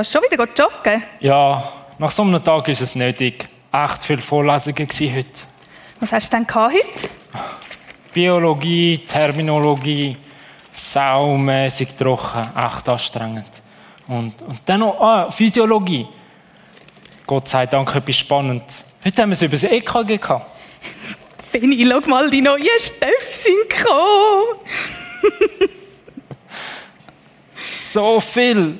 Gehst 0.00 0.14
du 0.14 0.18
schon 0.18 0.30
wieder 0.30 0.48
joggen? 0.56 1.02
Ja, 1.20 1.72
nach 1.98 2.10
so 2.10 2.22
einem 2.22 2.42
Tag 2.42 2.66
ist 2.68 2.80
es 2.80 2.94
nötig. 2.94 3.46
Echt 3.70 4.02
viele 4.02 4.22
Vorlesungen 4.22 4.88
heute. 4.88 5.40
Was 6.00 6.12
hast 6.12 6.32
du 6.32 6.38
denn 6.38 6.46
heute? 6.54 7.10
Biologie, 8.10 9.04
Terminologie, 9.06 10.16
saumässig 10.72 11.94
trocken, 11.98 12.50
echt 12.56 12.88
anstrengend. 12.88 13.50
Und, 14.08 14.40
und 14.40 14.60
dann 14.64 14.80
noch 14.80 14.98
ah, 15.02 15.30
Physiologie. 15.30 16.08
Gott 17.26 17.48
sei 17.50 17.66
Dank 17.66 17.94
etwas 17.94 18.16
Spannendes. 18.16 18.82
Heute 19.04 19.20
haben 19.20 19.28
wir 19.28 19.34
es 19.34 19.42
über 19.42 19.52
das 19.52 19.64
EKG 19.64 20.16
gehabt. 20.16 20.46
Benni, 21.52 21.86
schau 21.86 22.00
mal, 22.08 22.30
die 22.30 22.40
neuen 22.40 22.64
Stöffe 22.78 23.34
sind 23.34 23.68
gekommen. 23.68 24.60
So 27.92 28.20
viel. 28.20 28.78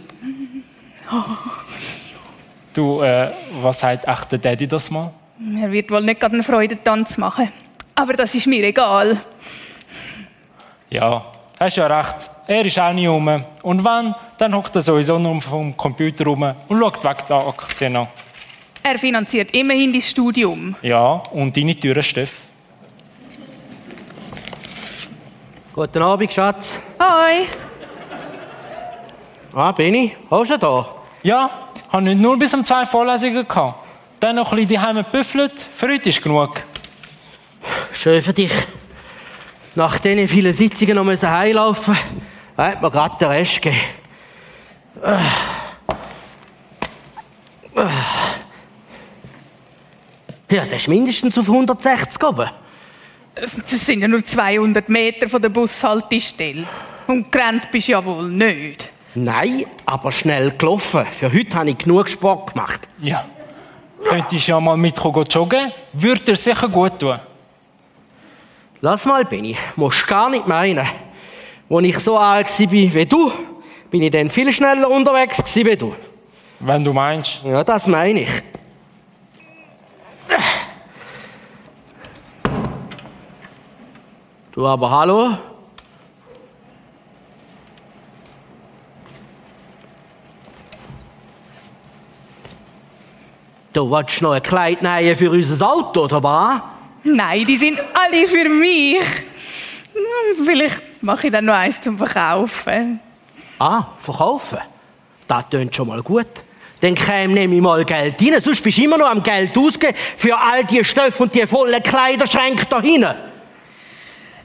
Du, 2.73 3.03
äh, 3.03 3.33
was 3.61 3.81
sagt 3.81 4.07
echt 4.07 4.31
der 4.31 4.39
Daddy 4.39 4.69
das 4.69 4.91
mal? 4.93 5.11
Er 5.61 5.73
wird 5.73 5.91
wohl 5.91 6.03
nicht 6.03 6.21
gerade 6.21 6.35
einen 6.35 6.45
Freudentanz 6.45 7.19
machen. 7.19 7.51
Aber 7.97 8.13
das 8.13 8.33
ist 8.35 8.47
mir 8.47 8.63
egal. 8.63 9.21
Ja, 10.89 11.25
hast 11.59 11.77
ja 11.77 11.87
recht. 11.87 12.31
Er 12.47 12.65
ist 12.65 12.79
auch 12.79 12.93
nicht 12.93 13.09
rum. 13.09 13.43
Und 13.63 13.85
wenn, 13.85 14.15
dann 14.39 14.55
hockt 14.55 14.77
er 14.77 14.83
sowieso 14.83 15.19
nur 15.19 15.41
vom 15.41 15.77
Computer 15.77 16.25
rum 16.25 16.55
und 16.69 16.79
schaut 16.79 17.03
weg 17.03 17.25
die 17.29 17.33
Aktien 17.33 17.97
an. 17.97 18.09
Er 18.83 18.99
finanziert 18.99 19.51
immerhin 19.55 19.93
dein 19.93 20.03
Studium. 20.03 20.77
Ja, 20.81 21.23
und 21.33 21.57
deine 21.57 21.75
Türen, 21.79 22.03
Steff. 22.03 22.41
Guten 25.75 26.03
Abend, 26.03 26.33
Schatz. 26.33 26.79
Hoi. 27.01 27.47
Ah, 29.53 29.73
Benni, 29.73 30.17
hast 30.31 30.51
du 30.51 30.57
da? 30.57 31.00
Ja, 31.23 31.51
habe 31.91 32.03
nicht 32.03 32.19
nur 32.19 32.39
bis 32.39 32.55
um 32.55 32.65
zwei 32.65 32.87
Vorlesungen 32.87 33.47
gehabt. 33.47 33.87
Dann 34.21 34.37
noch 34.37 34.53
ein 34.53 34.57
bisschen 34.67 34.81
daheim 34.81 34.97
gebüffelt. 34.97 35.53
Für 35.77 35.89
heute 35.89 36.09
ist 36.09 36.23
genug. 36.23 36.63
Schön 37.93 38.23
für 38.23 38.33
dich. 38.33 38.53
Nach 39.75 39.99
diesen 39.99 40.29
vielen 40.29 40.53
Sitzungen 40.53 40.97
noch 40.97 41.05
müssen 41.05 41.31
heimlaufen, 41.31 41.97
hat 42.57 42.81
mir 42.83 42.91
gerade 42.91 43.17
den 43.19 43.29
Rest 43.29 43.63
gegeben. 43.63 43.81
Ja, 50.51 50.65
das 50.65 50.73
ist 50.73 50.89
mindestens 50.89 51.39
auf 51.39 51.49
160 51.49 52.23
oben. 52.25 52.51
Das 53.35 53.71
sind 53.71 54.01
ja 54.01 54.09
nur 54.09 54.25
200 54.25 54.89
Meter 54.89 55.29
von 55.29 55.41
der 55.41 55.51
Bushaltestelle. 55.51 56.67
Und 57.07 57.31
gerannt 57.31 57.71
bist 57.71 57.89
du 57.89 57.93
ja 57.93 58.05
wohl 58.05 58.29
nicht. 58.29 58.91
Nein, 59.25 59.67
aber 59.87 60.13
schnell 60.13 60.53
gelaufen. 60.53 61.05
Für 61.07 61.33
heute 61.33 61.55
habe 61.57 61.71
ich 61.71 61.79
genug 61.79 62.09
Sport 62.09 62.53
gemacht. 62.53 62.89
Ja. 63.01 63.25
Könntest 64.05 64.49
ja 64.49 64.59
mal 64.61 64.77
mit 64.77 64.97
joggen? 64.99 65.73
Würde 65.93 66.21
dir 66.23 66.37
sicher 66.37 66.69
gut 66.69 66.99
tun. 66.99 67.19
Lass 68.81 69.05
mal, 69.05 69.25
Benni, 69.27 69.57
musst 69.77 70.07
gar 70.07 70.31
nicht 70.31 70.49
meinen. 70.49 70.87
Als 71.69 71.85
ich 71.85 71.99
so 71.99 72.17
alt 72.17 72.49
war 72.49 72.71
wie 72.71 73.07
du, 73.07 73.31
bin 73.91 74.03
ich 74.03 74.11
dann 74.11 74.31
viel 74.31 74.51
schneller 74.53 74.89
unterwegs 74.89 75.43
wie 75.55 75.77
du. 75.77 75.95
Wenn 76.61 76.83
du 76.83 76.93
meinst. 76.93 77.41
Ja, 77.45 77.63
das 77.63 77.87
meine 77.87 78.23
ich. 78.23 78.31
Du 84.53 84.67
aber 84.67 84.91
hallo? 84.91 85.39
Du 93.73 93.89
wolltest 93.89 94.21
noch 94.23 94.33
ein 94.33 94.43
Kleid 94.43 94.83
nähen 94.83 95.17
für 95.17 95.31
unser 95.31 95.71
Auto, 95.73 96.05
oder 96.05 96.23
was? 96.23 96.61
Nein, 97.05 97.45
die 97.45 97.57
sind 97.57 97.79
alle 97.95 98.27
für 98.27 98.49
mich. 98.49 98.99
Hm, 99.95 100.45
Vielleicht 100.45 100.81
mache 101.03 101.29
ich 101.29 101.33
dann 101.33 101.45
noch 101.45 101.55
eins 101.55 101.81
zum 101.81 101.97
Verkaufen. 101.97 103.01
Ah, 103.59 103.85
verkaufen? 103.99 104.59
Das 105.29 105.49
tönt 105.49 105.75
schon 105.75 105.87
mal 105.89 106.03
gut. 106.03 106.27
Dann 106.81 106.95
käme 106.95 107.35
nämlich 107.35 107.61
mal 107.61 107.85
Geld 107.85 108.21
rein, 108.21 108.41
sonst 108.41 108.63
bist 108.63 108.79
du 108.79 108.83
immer 108.83 108.97
noch 108.99 109.09
am 109.11 109.23
Geld 109.23 109.57
ausgeben 109.57 109.95
für 110.17 110.37
all 110.37 110.65
die 110.65 110.83
Stoffe 110.85 111.23
und 111.23 111.35
die 111.35 111.47
vollen 111.47 111.83
Kleiderschränke 111.83 112.67
da 112.69 112.81
hinten. 112.81 113.15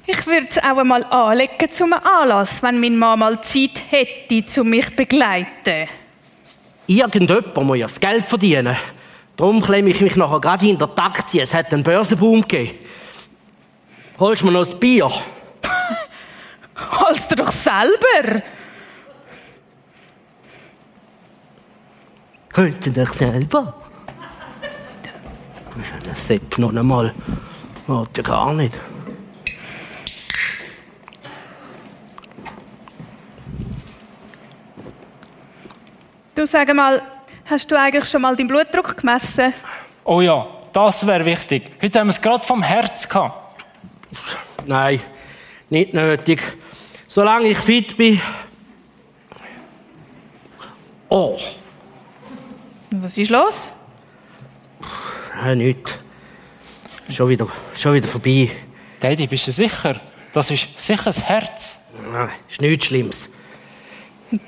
Ich 0.06 0.28
würde 0.28 0.48
es 0.50 0.58
auch 0.60 0.78
einmal 0.78 1.04
anlegen 1.06 1.72
zum 1.72 1.94
Anlass, 1.94 2.62
wenn 2.62 2.80
meine 2.80 2.96
Mama 2.96 3.32
mal 3.32 3.42
Zeit 3.42 3.82
hätte, 3.90 4.62
um 4.62 4.70
mich 4.70 4.86
zu 4.90 4.92
begleiten. 4.92 5.88
Irgendjemand 6.88 7.56
muss 7.56 7.78
ja 7.78 7.88
das 7.88 8.00
Geld 8.00 8.30
verdienen. 8.30 8.76
Darum 9.38 9.62
klemme 9.62 9.90
ich 9.90 10.02
mich 10.02 10.16
nachher 10.16 10.40
gerade 10.40 10.66
hinter 10.66 10.88
die 10.88 11.02
Aktie. 11.02 11.42
Es 11.42 11.54
hat 11.54 11.74
einen 11.74 11.84
Börsenboom 11.84 12.42
gegeben. 12.42 12.80
Holst 14.18 14.42
du 14.42 14.46
mir 14.46 14.54
noch 14.54 14.72
ein 14.72 14.80
Bier? 14.80 15.12
Holst 17.00 17.32
du 17.32 17.36
doch 17.36 17.52
selber. 17.52 18.42
Holst 22.56 22.86
du 22.86 22.92
dich 22.92 23.10
selber? 23.10 23.74
Das 26.04 26.28
Sepp 26.28 26.58
noch 26.58 26.74
einmal. 26.74 27.14
Warte 27.88 28.24
gar 28.24 28.54
nicht. 28.54 28.74
Du 36.34 36.46
sag 36.46 36.74
mal, 36.74 37.02
hast 37.46 37.70
du 37.72 37.80
eigentlich 37.80 38.10
schon 38.10 38.22
mal 38.22 38.36
deinen 38.36 38.48
Blutdruck 38.48 38.98
gemessen? 38.98 39.54
Oh 40.04 40.22
ja, 40.22 40.48
das 40.74 41.06
wäre 41.06 41.26
wichtig. 41.26 41.72
Heute 41.82 42.00
haben 42.00 42.08
wir 42.08 42.14
es 42.14 42.22
gerade 42.22 42.46
vom 42.46 42.62
Herz 42.62 43.08
gehabt. 43.08 43.64
Nein, 44.66 45.02
nicht 45.70 45.94
nötig. 45.94 46.42
Solange 47.08 47.48
ich 47.50 47.58
fit 47.58 47.96
bin. 47.98 48.20
Oh, 51.10 51.38
Was 52.92 53.18
ist 53.18 53.30
los? 53.30 53.68
ja, 55.44 55.56
nichts. 55.56 55.92
Schon 57.10 57.30
wieder, 57.30 57.48
schon 57.78 57.94
wieder 57.94 58.08
vorbei. 58.08 58.50
Daddy, 59.00 59.28
bist 59.28 59.48
du 59.48 59.52
sicher? 59.52 60.02
Das 60.34 60.50
ist 60.50 60.68
sicher 60.78 61.04
das 61.06 61.22
Herz. 61.24 61.80
Nein, 62.12 62.30
ist 62.50 62.62
nichts 62.62 62.88
Schlimmes. 62.88 63.30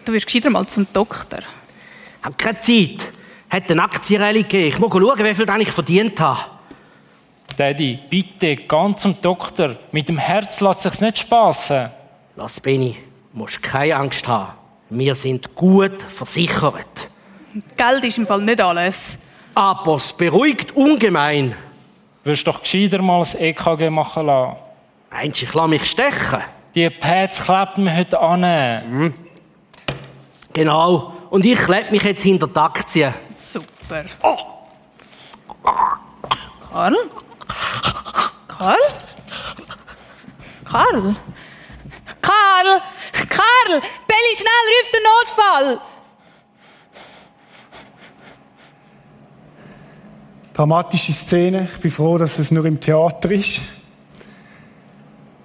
Du 0.03 0.11
wirst 0.11 0.25
gescheiter 0.25 0.49
mal 0.49 0.65
zum 0.67 0.87
Doktor. 0.91 1.39
Hab 2.27 2.37
keine 2.37 2.59
Zeit. 2.59 3.13
Hat 3.49 3.71
eine 3.71 3.83
Aktienrallye 3.83 4.43
gegeben. 4.43 4.67
Ich 4.67 4.79
muss 4.79 4.91
schauen, 4.91 5.23
wie 5.23 5.33
viel 5.33 5.61
ich 5.61 5.71
verdient 5.71 6.19
habe. 6.19 6.41
Daddy, 7.55 7.97
bitte, 8.09 8.57
ganz 8.57 9.03
zum 9.03 9.21
Doktor. 9.21 9.77
Mit 9.93 10.09
dem 10.09 10.17
Herz 10.17 10.59
lässt 10.59 10.81
sich's 10.81 10.99
nicht 10.99 11.19
spassen. 11.19 11.89
Lass 12.35 12.59
Benni, 12.59 12.97
musst 13.31 13.63
keine 13.63 13.95
Angst 13.95 14.27
haben. 14.27 14.51
Wir 14.89 15.15
sind 15.15 15.55
gut 15.55 16.01
versichert. 16.01 17.09
Geld 17.77 18.03
ist 18.03 18.17
im 18.17 18.27
Fall 18.27 18.41
nicht 18.41 18.59
alles. 18.59 19.17
Aber 19.55 19.95
es 19.95 20.11
beruhigt 20.11 20.75
ungemein. 20.75 21.55
Wirst 22.25 22.45
doch 22.45 22.61
gescheiter 22.61 23.01
mal 23.01 23.19
das 23.19 23.35
EKG 23.35 23.89
machen 23.89 24.25
lassen. 24.25 24.57
Meinst 25.11 25.41
du, 25.41 25.45
ich 25.45 25.53
lasse 25.53 25.69
mich 25.69 25.85
stechen? 25.85 26.41
Die 26.75 26.89
Pads 26.89 27.45
klebt 27.45 27.77
mir 27.77 27.95
heute 27.95 28.19
an. 28.19 29.13
Genau. 30.51 31.16
Und 31.29 31.45
ich 31.45 31.59
klebe 31.59 31.91
mich 31.91 32.03
jetzt 32.03 32.23
hinter 32.23 32.47
die 32.47 32.59
Aktien. 32.59 33.13
Super. 33.29 34.05
Oh, 34.23 34.37
Karl? 36.71 36.95
Karl? 38.47 38.77
Karl? 40.63 41.15
Karl! 42.21 42.81
Karl! 43.29 43.81
Belli, 44.07 44.35
schnell, 44.35 44.63
ruf 44.73 44.91
den 44.93 45.03
Notfall! 45.03 45.81
Dramatische 50.53 51.13
Szene. 51.13 51.67
Ich 51.71 51.79
bin 51.79 51.91
froh, 51.91 52.17
dass 52.17 52.39
es 52.39 52.51
nur 52.51 52.65
im 52.65 52.79
Theater 52.79 53.31
ist. 53.31 53.61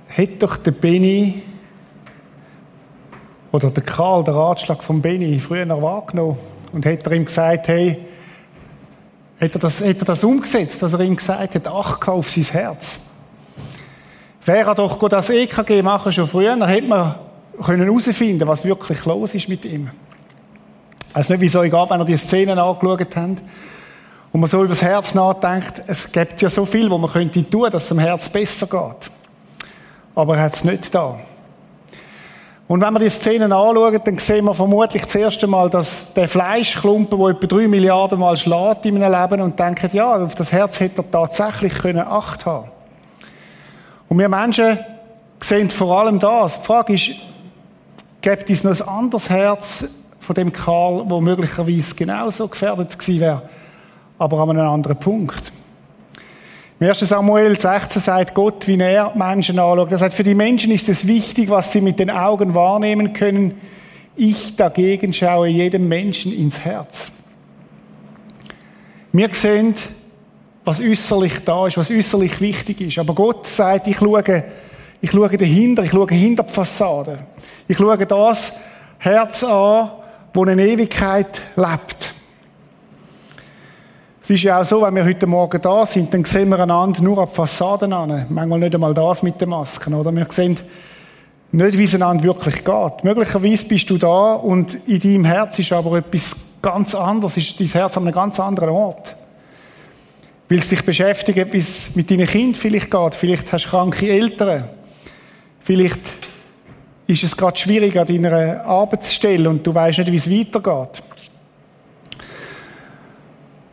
Hätte 0.07 0.37
doch 0.37 0.57
der 0.57 0.73
Benny 0.73 1.43
oder 3.53 3.71
der 3.71 3.83
Karl 3.83 4.25
den 4.25 4.35
Ratschlag 4.35 4.83
von 4.83 5.01
Benny 5.01 5.39
früher 5.39 5.69
wahrgenommen 5.81 6.39
und 6.73 6.85
hätte 6.85 7.11
er 7.11 7.17
ihm 7.17 7.27
gesagt, 7.27 7.69
hey, 7.69 7.99
hätte 9.39 9.59
er 9.59 9.61
das, 9.61 9.81
hätte 9.81 10.03
er 10.03 10.07
das 10.07 10.25
umgesetzt, 10.25 10.83
dass 10.83 10.95
er 10.95 11.01
ihm 11.01 11.17
gesagt 11.17 11.55
hat, 11.55 11.69
ach, 11.69 12.09
auf 12.09 12.31
sein 12.31 12.45
Herz. 12.45 12.99
Wäre 14.45 14.71
er 14.71 14.75
doch 14.75 15.09
das 15.09 15.31
EKG 15.31 15.83
machen 15.83 16.11
schon 16.11 16.27
früher, 16.27 16.57
dann 16.57 16.69
hätte 16.69 16.89
man 16.89 17.15
können 17.63 17.83
herausfinden, 17.83 18.49
was 18.49 18.65
wirklich 18.65 19.05
los 19.05 19.35
ist 19.35 19.49
mit 19.49 19.65
ihm. 19.67 19.91
Ich 21.11 21.15
weiß 21.15 21.29
nicht, 21.29 21.41
wie 21.43 21.47
es 21.47 21.55
euch 21.55 21.71
gab, 21.71 21.91
wenn 21.91 22.01
ihr 22.01 22.07
die 22.07 22.17
Szenen 22.17 22.59
angeschaut 22.59 23.15
habt. 23.15 23.43
Und 24.33 24.41
man 24.41 24.49
so 24.49 24.61
über 24.61 24.69
das 24.69 24.81
Herz 24.81 25.15
nachdenkt, 25.15 25.83
es 25.87 26.11
gibt 26.11 26.41
ja 26.41 26.49
so 26.49 26.65
viel, 26.65 26.91
wo 26.91 26.97
man 26.97 27.11
könnte 27.11 27.49
tun, 27.49 27.71
dass 27.71 27.83
es 27.83 27.89
dem 27.91 27.99
Herz 27.99 28.31
besser 28.31 28.67
geht. 28.67 29.11
Aber 30.15 30.37
er 30.37 30.45
hat 30.45 30.55
es 30.55 30.65
nicht 30.65 30.95
da. 30.95 31.19
Und 32.73 32.81
wenn 32.81 32.95
wir 32.95 33.01
die 33.01 33.11
Szenen 33.11 33.53
anschauen, 33.53 34.01
dann 34.03 34.17
sehen 34.17 34.47
wir 34.47 34.55
vermutlich 34.55 35.05
das 35.05 35.15
erste 35.15 35.47
Mal, 35.47 35.69
dass 35.69 36.11
der 36.15 36.27
Fleischklumpen, 36.27 37.19
der 37.19 37.29
etwa 37.29 37.47
drei 37.47 37.69
Milliarden 37.69 38.19
Mal 38.19 38.35
schlägt 38.35 38.87
in 38.87 38.99
meinem 38.99 39.13
Leben 39.13 39.43
und 39.43 39.61
denken, 39.61 39.91
ja, 39.93 40.17
auf 40.17 40.35
das 40.35 40.53
Herz 40.53 40.81
hätte 40.81 41.03
er 41.03 41.11
tatsächlich 41.11 41.75
können 41.75 41.99
Acht 41.99 42.47
haben 42.47 42.71
Und 44.09 44.19
wir 44.19 44.27
Menschen 44.31 44.79
sehen 45.39 45.69
vor 45.69 46.01
allem 46.01 46.19
das. 46.19 46.61
Die 46.61 46.67
Frage 46.67 46.95
ist, 46.95 47.11
gibt 48.23 48.49
es 48.49 48.65
noch 48.65 48.81
ein 48.81 48.89
anderes 48.89 49.29
Herz 49.29 49.85
von 50.19 50.35
dem 50.35 50.51
Karl, 50.51 51.05
wo 51.07 51.21
möglicherweise 51.21 51.95
genauso 51.95 52.49
gefährdet 52.49 52.99
gewesen 52.99 53.21
wäre, 53.21 53.43
aber 54.19 54.39
an 54.39 54.49
einem 54.49 54.71
anderen 54.71 54.97
Punkt? 54.97 55.53
Im 56.83 56.89
1. 56.89 56.99
Samuel 56.99 57.57
16 57.57 58.03
sagt 58.03 58.35
Gott, 58.35 58.67
wie 58.67 58.77
er 58.77 59.13
Menschen 59.15 59.57
anschaut. 59.61 59.93
Er 59.93 59.99
sagt, 59.99 60.15
für 60.15 60.25
die 60.25 60.35
Menschen 60.35 60.73
ist 60.73 60.89
es 60.89 61.07
wichtig, 61.07 61.49
was 61.49 61.71
sie 61.71 61.81
mit 61.81 62.01
den 62.01 62.11
Augen 62.11 62.57
wahrnehmen 62.57 63.13
können. 63.13 63.55
Ich 64.17 64.57
dagegen 64.57 65.13
schaue 65.13 65.47
jedem 65.47 65.87
Menschen 65.87 66.37
ins 66.37 66.59
Herz. 66.59 67.13
Wir 69.13 69.29
sehen, 69.29 69.77
was 70.65 70.81
äußerlich 70.81 71.45
da 71.45 71.69
ist, 71.69 71.77
was 71.77 71.89
äußerlich 71.89 72.41
wichtig 72.41 72.81
ist. 72.81 72.99
Aber 72.99 73.15
Gott 73.15 73.47
sagt, 73.47 73.87
ich 73.87 73.99
schaue, 73.99 74.43
ich 75.01 75.11
schaue 75.13 75.37
dahinter, 75.37 75.85
ich 75.85 75.91
schaue 75.91 76.09
hinter 76.09 76.43
die 76.43 76.53
Fassade. 76.53 77.29
Ich 77.69 77.77
schaue 77.77 77.97
das 77.97 78.55
Herz 78.99 79.45
an, 79.45 79.89
wo 80.35 80.45
eine 80.45 80.67
Ewigkeit 80.67 81.43
lebt. 81.55 82.12
Es 84.25 84.31
ist 84.31 84.45
ja 84.45 84.61
auch 84.61 84.65
so, 84.65 84.83
wenn 84.83 84.95
wir 84.95 85.05
heute 85.05 85.27
Morgen 85.27 85.61
da 85.61 85.85
sind, 85.85 86.15
dann 86.15 86.23
sehen 86.23 86.49
wir 86.49 86.61
einander 86.61 87.03
nur 87.03 87.19
an 87.19 87.29
die 87.29 87.35
Fassaden 87.35 87.93
an. 87.93 88.27
Manchmal 88.29 88.61
nicht 88.61 88.73
einmal 88.73 88.95
das 88.95 89.25
mit 89.25 89.41
den 89.41 89.49
Masken, 89.49 89.95
oder? 89.95 90.15
Wir 90.15 90.27
sehen 90.31 90.57
nicht, 91.51 91.77
wie 91.77 91.83
es 91.83 91.95
einander 91.97 92.23
wirklich 92.23 92.65
geht. 92.65 93.03
Möglicherweise 93.03 93.67
bist 93.67 93.91
du 93.91 93.99
da 93.99 94.35
und 94.35 94.75
in 94.87 95.01
deinem 95.01 95.25
Herz 95.25 95.59
ist 95.59 95.73
aber 95.73 95.99
etwas 95.99 96.37
ganz 96.63 96.95
anderes, 96.95 97.37
ist 97.37 97.59
dein 97.59 97.67
Herz 97.67 97.97
an 97.97 98.05
einem 98.05 98.15
ganz 98.15 98.39
anderen 98.39 98.71
Ort. 98.71 99.17
Weil 100.49 100.59
es 100.59 100.69
dich 100.69 100.85
beschäftigt, 100.85 101.53
wie 101.53 101.59
es 101.59 101.97
mit 101.97 102.09
deinen 102.09 102.29
Kindern 102.29 102.55
vielleicht 102.55 102.93
geht. 102.93 103.15
Vielleicht 103.17 103.53
hast 103.53 103.65
du 103.65 103.71
kranke 103.71 104.09
Eltern. 104.09 104.69
Vielleicht 105.63 105.99
ist 107.09 107.25
es 107.25 107.37
gerade 107.37 107.57
schwierig 107.57 107.99
an 107.99 108.07
deiner 108.07 108.65
Arbeitsstelle 108.65 109.51
und 109.51 109.67
du 109.67 109.75
weißt 109.75 109.99
nicht, 109.99 110.13
wie 110.13 110.17
es 110.17 110.31
weitergeht. 110.31 111.03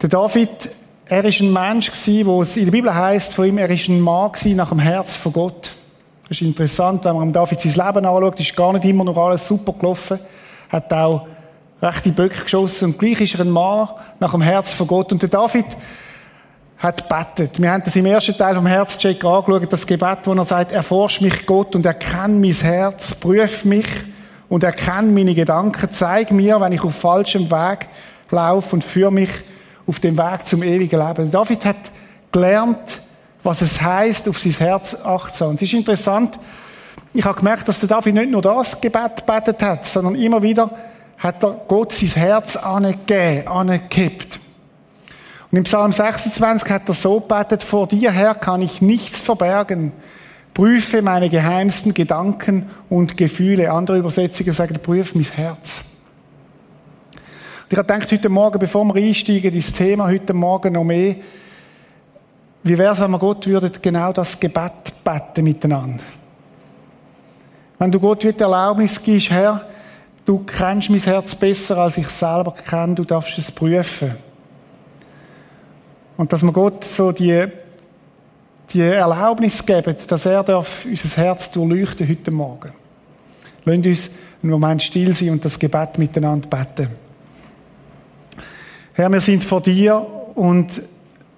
Der 0.02 0.08
David, 0.08 0.70
er 1.08 1.26
ist 1.26 1.42
ein 1.42 1.52
Mensch 1.52 1.92
gewesen, 1.92 2.26
wo 2.26 2.42
es 2.42 2.56
in 2.56 2.64
der 2.64 2.72
Bibel 2.72 2.94
heißt, 2.94 3.34
von 3.34 3.46
ihm, 3.46 3.58
er 3.58 3.70
ist 3.70 3.90
ein 3.90 4.00
Mann 4.00 4.32
gewesen 4.32 4.56
nach 4.56 4.70
dem 4.70 4.80
Herz 4.80 5.18
von 5.18 5.34
Gott. 5.34 5.72
Das 6.24 6.38
ist 6.38 6.42
interessant, 6.42 7.04
wenn 7.04 7.16
man 7.18 7.34
David 7.34 7.60
sein 7.60 7.74
Leben 7.74 8.06
anschaut, 8.06 8.40
ist 8.40 8.56
gar 8.56 8.72
nicht 8.72 8.86
immer 8.86 9.04
noch 9.04 9.18
alles 9.18 9.46
super 9.46 9.74
gelaufen. 9.74 10.18
Hat 10.70 10.94
auch 10.94 11.28
rechte 11.82 12.12
Böcke 12.12 12.44
geschossen 12.44 12.86
und 12.86 13.00
gleich 13.00 13.20
ist 13.20 13.34
er 13.34 13.42
ein 13.42 13.50
Mann 13.50 13.90
nach 14.22 14.32
dem 14.32 14.42
Herz 14.42 14.74
von 14.74 14.88
Gott. 14.88 15.12
Und 15.12 15.22
der 15.22 15.30
David 15.30 15.66
hat 16.78 17.10
bettet. 17.10 17.62
Wir 17.62 17.70
haben 17.70 17.84
das 17.84 17.98
im 17.98 18.06
ersten 18.06 18.38
Teil 18.38 18.56
vom 18.56 18.68
Herzcheck 18.68 19.22
angeschaut, 19.26 19.74
das 19.74 19.86
Gebet, 19.86 20.20
wo 20.24 20.34
er 20.34 20.46
sagt, 20.46 20.72
erforsch 20.72 21.20
mich 21.20 21.46
Gott 21.46 21.76
und 21.76 21.86
erkenne 21.86 22.40
mein 22.40 22.54
Herz, 22.54 23.16
prüf 23.16 23.66
mich 23.66 23.88
und 24.48 24.64
erkenne 24.64 25.12
meine 25.12 25.36
Gedanken, 25.36 25.90
zeig 25.92 26.32
mir, 26.32 26.62
wenn 26.62 26.72
ich 26.72 26.86
auf 26.86 26.96
falschem 26.96 27.52
Weg 27.52 27.90
laufe 28.30 28.78
und 28.78 28.84
führe 28.86 29.12
mich 29.12 29.30
auf 29.90 30.00
dem 30.00 30.18
Weg 30.20 30.46
zum 30.48 30.62
ewigen 30.62 31.00
Leben. 31.00 31.32
David 31.32 31.66
hat 31.66 31.92
gelernt, 32.32 33.02
was 33.42 33.62
es 33.62 33.82
heißt, 33.82 34.30
auf 34.30 34.38
sein 34.38 34.52
Herz 34.52 34.96
achtsam. 35.04 35.56
Es 35.56 35.64
ist 35.64 35.74
interessant, 35.74 36.40
ich 37.12 37.26
habe 37.26 37.38
gemerkt, 37.38 37.68
dass 37.68 37.80
der 37.80 37.90
David 37.90 38.14
nicht 38.14 38.30
nur 38.30 38.44
das 38.44 38.80
Gebet 38.80 39.26
betet 39.26 39.64
hat, 39.64 39.88
sondern 39.88 40.14
immer 40.14 40.44
wieder 40.44 40.70
hat 41.18 41.44
er 41.44 41.60
Gott 41.68 41.92
sein 41.92 42.10
Herz 42.10 42.56
angegeben, 42.56 43.48
angekippt. 43.48 44.40
Und 45.52 45.58
im 45.58 45.64
Psalm 45.64 45.92
26 45.92 46.70
hat 46.70 46.88
er 46.88 46.94
so 46.94 47.20
betet, 47.20 47.64
vor 47.64 47.88
dir 47.88 48.12
Herr 48.12 48.36
kann 48.36 48.62
ich 48.62 48.84
nichts 48.84 49.20
verbergen. 49.20 49.92
Prüfe 50.54 51.02
meine 51.02 51.30
geheimsten 51.30 51.96
Gedanken 51.96 52.70
und 52.90 53.18
Gefühle. 53.18 53.72
Andere 53.72 53.98
Übersetzungen 53.98 54.54
sagen, 54.54 54.78
prüfe 54.84 55.18
mein 55.18 55.26
Herz. 55.26 55.89
Und 57.70 57.74
ich 57.74 57.78
habe 57.78 57.94
gedacht, 57.94 58.12
heute 58.12 58.30
Morgen, 58.30 58.58
bevor 58.58 58.84
wir 58.84 58.96
einsteigen 58.96 59.54
ins 59.54 59.72
Thema, 59.72 60.08
heute 60.08 60.34
Morgen 60.34 60.74
noch 60.74 60.84
mehr, 60.84 61.18
wie 62.64 62.76
wäre 62.76 62.94
es, 62.94 63.00
wenn 63.00 63.12
wir 63.12 63.20
Gott 63.20 63.46
würden 63.46 63.72
genau 63.80 64.12
das 64.12 64.40
Gebet 64.40 65.04
beten 65.04 65.44
miteinander? 65.44 66.04
Wenn 67.78 67.92
du 67.92 68.00
Gott 68.00 68.24
wieder 68.24 68.46
Erlaubnis 68.46 69.00
gibst, 69.00 69.30
Herr, 69.30 69.68
du 70.26 70.40
kennst 70.40 70.90
mein 70.90 71.00
Herz 71.00 71.36
besser, 71.36 71.78
als 71.78 72.00
ich 72.00 72.08
selber 72.08 72.56
kenne, 72.56 72.96
du 72.96 73.04
darfst 73.04 73.38
es 73.38 73.52
prüfen. 73.52 74.16
Und 76.18 76.34
dass 76.34 76.42
wir 76.42 76.52
Gott 76.52 76.84
so 76.84 77.12
die, 77.12 77.46
die 78.72 78.82
Erlaubnis 78.82 79.64
geben, 79.64 79.96
dass 80.08 80.26
er 80.26 80.44
darf 80.44 80.86
unser 80.86 81.22
Herz 81.22 81.52
durchleuchten 81.52 82.10
heute 82.10 82.32
Morgen. 82.32 82.72
Lasst 83.64 83.86
uns 83.86 84.10
einen 84.42 84.54
Moment 84.54 84.82
still 84.82 85.14
sein 85.14 85.30
und 85.30 85.46
das 85.46 85.60
Gebet 85.60 86.00
miteinander 86.00 86.48
beten. 86.48 86.99
Herr, 89.00 89.10
wir 89.10 89.22
sind 89.22 89.46
vor 89.46 89.62
dir 89.62 90.06
und 90.36 90.82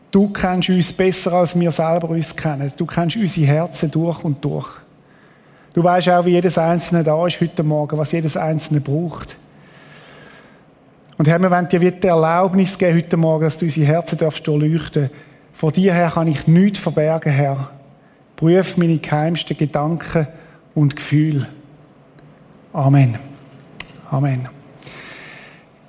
du 0.09 0.29
kennst 0.29 0.69
uns 0.69 0.91
besser, 0.91 1.33
als 1.33 1.59
wir 1.59 1.71
selber 1.71 2.09
uns 2.09 2.35
kennen. 2.35 2.73
Du 2.75 2.87
kennst 2.87 3.17
unsere 3.17 3.45
Herzen 3.45 3.91
durch 3.91 4.23
und 4.23 4.43
durch. 4.43 4.67
Du 5.71 5.83
weißt 5.83 6.09
auch, 6.09 6.25
wie 6.25 6.31
jedes 6.31 6.57
Einzelne 6.57 7.03
da 7.03 7.27
ist 7.27 7.39
heute 7.39 7.61
Morgen, 7.61 7.99
was 7.99 8.13
jedes 8.13 8.35
Einzelne 8.35 8.81
braucht. 8.81 9.37
Und 11.19 11.27
Herr, 11.27 11.39
wir 11.39 11.51
wollen 11.51 11.69
dir 11.69 11.81
wieder 11.81 12.09
Erlaubnis 12.09 12.75
geben 12.75 12.97
heute 12.97 13.15
Morgen, 13.15 13.43
dass 13.43 13.59
du 13.59 13.65
unsere 13.65 13.85
Herzen 13.85 14.17
darfst 14.17 14.47
durchleuchten. 14.47 15.11
Vor 15.53 15.71
dir, 15.71 15.93
Herr, 15.93 16.09
kann 16.09 16.29
ich 16.29 16.47
nichts 16.47 16.79
verbergen, 16.79 17.31
Herr. 17.31 17.69
Prüf 18.37 18.75
meine 18.77 18.97
geheimsten 18.97 19.55
Gedanken 19.55 20.25
und 20.73 20.95
Gefühle. 20.95 21.45
Amen. 22.73 23.19
Amen. 24.09 24.60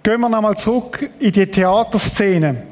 Gehen 0.03 0.21
wir 0.21 0.29
nochmal 0.29 0.57
zurück 0.57 1.09
in 1.21 1.31
die 1.31 1.47
Theaterszene. 1.47 2.65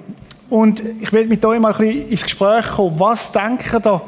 Und 0.48 0.80
ich 0.80 1.12
will 1.12 1.28
mit 1.28 1.44
euch 1.44 1.60
mal 1.60 1.72
ein 1.72 1.78
bisschen 1.78 2.08
ins 2.08 2.24
Gespräch 2.24 2.66
kommen. 2.66 2.98
Was 2.98 3.30
denken 3.30 3.80
da, 3.80 4.02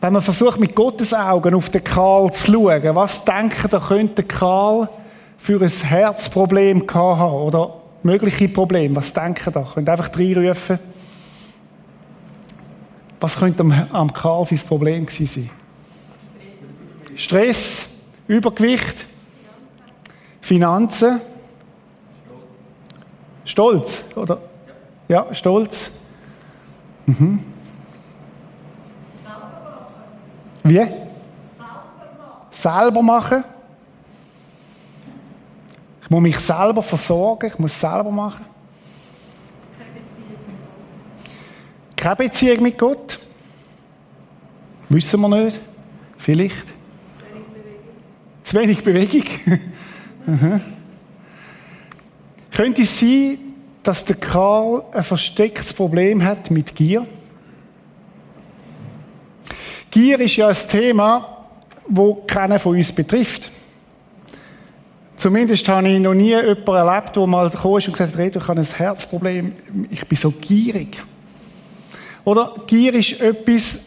wenn 0.00 0.12
man 0.14 0.22
versucht, 0.22 0.58
mit 0.58 0.74
Gottes 0.74 1.12
Augen 1.12 1.54
auf 1.54 1.68
den 1.68 1.84
Karl 1.84 2.32
zu 2.32 2.50
schauen, 2.50 2.94
was 2.94 3.22
denken 3.26 3.68
da 3.70 3.78
könnte 3.78 4.22
Karl 4.22 4.88
für 5.36 5.60
ein 5.60 5.68
Herzproblem 5.68 6.86
haben 6.94 7.34
oder 7.42 7.74
mögliche 8.02 8.48
Probleme? 8.48 8.96
Was 8.96 9.12
denken 9.12 9.52
da? 9.52 9.68
Könnt 9.74 9.88
einfach 9.90 10.18
reinrufen. 10.18 10.78
Was 13.20 13.38
könnte 13.38 13.62
am, 13.62 13.88
am 13.92 14.12
Karl 14.14 14.46
sein 14.46 14.60
Problem 14.66 15.04
gewesen 15.04 15.26
sein? 15.26 15.50
Stress, 17.16 17.22
Stress 17.22 17.88
Übergewicht, 18.28 19.06
Finanzen. 20.40 21.20
Stolz, 23.44 24.04
oder? 24.14 24.38
Ja, 25.08 25.32
Stolz. 25.34 25.90
Mhm. 27.06 27.40
Wie? 30.64 30.74
Selber 30.74 30.92
machen. 30.92 32.46
Selber 32.50 33.02
machen. 33.02 33.44
Ich 36.02 36.10
muss 36.10 36.22
mich 36.22 36.38
selber 36.38 36.82
versorgen, 36.82 37.46
ich 37.46 37.58
muss 37.58 37.78
selber 37.78 38.10
machen. 38.10 38.44
Keine 41.96 42.16
Beziehung 42.16 42.62
mit 42.62 42.78
Gott. 42.78 43.18
Wissen 44.88 45.20
wir 45.20 45.28
nicht. 45.28 45.60
Vielleicht. 46.18 46.66
Zu 48.42 48.56
wenig 48.56 48.82
Bewegung. 48.82 49.24
Zu 50.26 50.26
wenig 50.26 50.26
Bewegung. 50.26 50.62
Könnte 52.54 52.82
es 52.82 53.00
sein, 53.00 53.38
dass 53.82 54.04
der 54.04 54.16
Karl 54.16 54.84
ein 54.92 55.02
verstecktes 55.02 55.72
Problem 55.72 56.22
hat 56.22 56.50
mit 56.50 56.74
Gier? 56.74 57.06
Gier 59.90 60.20
ist 60.20 60.36
ja 60.36 60.48
ein 60.48 60.56
Thema, 60.68 61.46
wo 61.88 62.14
keiner 62.26 62.58
von 62.58 62.76
uns 62.76 62.92
betrifft. 62.92 63.50
Zumindest 65.16 65.66
habe 65.68 65.88
ich 65.88 65.98
noch 65.98 66.14
nie 66.14 66.30
jemanden 66.30 66.66
erlebt, 66.66 67.16
der 67.16 67.26
mal 67.26 67.48
gekommen 67.48 67.74
und 67.74 67.86
gesagt 67.86 68.18
hat, 68.18 68.36
ich 68.36 68.48
habe 68.48 68.60
ein 68.60 68.66
Herzproblem, 68.66 69.52
ich 69.90 70.06
bin 70.06 70.16
so 70.16 70.30
gierig. 70.32 71.02
Oder 72.24 72.52
Gier 72.66 72.94
ist 72.94 73.20
etwas, 73.20 73.80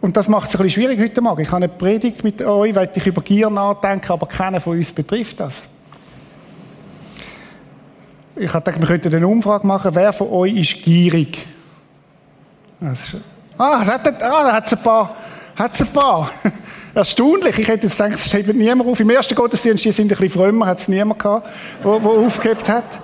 und 0.00 0.16
das 0.16 0.28
macht 0.28 0.50
es 0.50 0.56
ein 0.56 0.62
bisschen 0.62 0.82
schwierig 0.82 1.00
heute 1.00 1.20
Morgen. 1.20 1.42
Ich 1.42 1.48
habe 1.48 1.64
eine 1.64 1.68
Predigt 1.68 2.22
mit 2.22 2.40
euch, 2.42 2.74
weil 2.74 2.90
ich 2.94 3.06
über 3.06 3.22
Gier 3.22 3.50
nachdenke, 3.50 4.12
aber 4.12 4.26
keiner 4.26 4.60
von 4.60 4.76
uns 4.76 4.92
betrifft 4.92 5.40
das. 5.40 5.64
Ich 8.36 8.52
habe 8.52 8.64
gedacht, 8.64 8.80
wir 8.80 8.88
könnten 8.88 9.14
eine 9.14 9.28
Umfrage 9.28 9.64
machen. 9.64 9.94
Wer 9.94 10.12
von 10.12 10.28
euch 10.28 10.54
ist 10.54 10.82
gierig? 10.82 11.38
Ist, 12.80 13.16
ah, 13.56 13.84
da 13.84 13.92
hat, 13.92 14.22
ah, 14.22 14.62
es 14.64 14.72
ein 14.72 14.82
paar. 14.82 15.14
Hat's 15.54 15.80
ein 15.80 15.86
paar. 15.92 16.28
Erstaunlich. 16.94 17.56
Ich 17.60 17.68
hätte 17.68 17.86
jetzt 17.86 17.96
gedacht, 17.96 18.14
es 18.14 18.26
steht 18.26 18.52
niemand 18.52 18.90
auf. 18.90 18.98
Im 18.98 19.10
ersten 19.10 19.36
Gottesdienst, 19.36 19.84
die 19.84 19.92
sind 19.92 20.06
ein 20.06 20.08
bisschen 20.08 20.30
frömmer, 20.30 20.66
hat 20.66 20.80
es 20.80 20.88
niemand 20.88 21.20
gehabt, 21.20 21.48
der 21.84 21.90
aufgehebt 21.92 22.68
hat. 22.68 22.98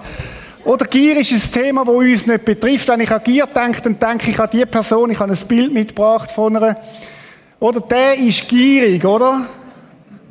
Oder 0.65 0.85
Gier 0.87 1.21
ist 1.21 1.33
ein 1.33 1.53
Thema, 1.53 1.85
das 1.85 1.95
uns 1.95 2.27
nicht 2.27 2.45
betrifft. 2.45 2.89
Wenn 2.89 3.01
ich 3.01 3.11
an 3.13 3.23
Gier 3.23 3.47
denke, 3.47 3.83
dann 3.83 3.99
denke 3.99 4.31
ich 4.31 4.41
an 4.41 4.51
die 4.53 4.67
Person, 4.67 5.11
ich 5.13 5.21
habe 5.21 5.33
ein 5.33 5.47
Bild 5.47 5.73
mitgebracht 5.73 6.33
von 6.33 6.57
einer. 6.57 6.77
Oder 7.61 7.81
der 7.81 8.19
ist 8.19 8.49
gierig, 8.49 9.05
oder? 9.05 9.43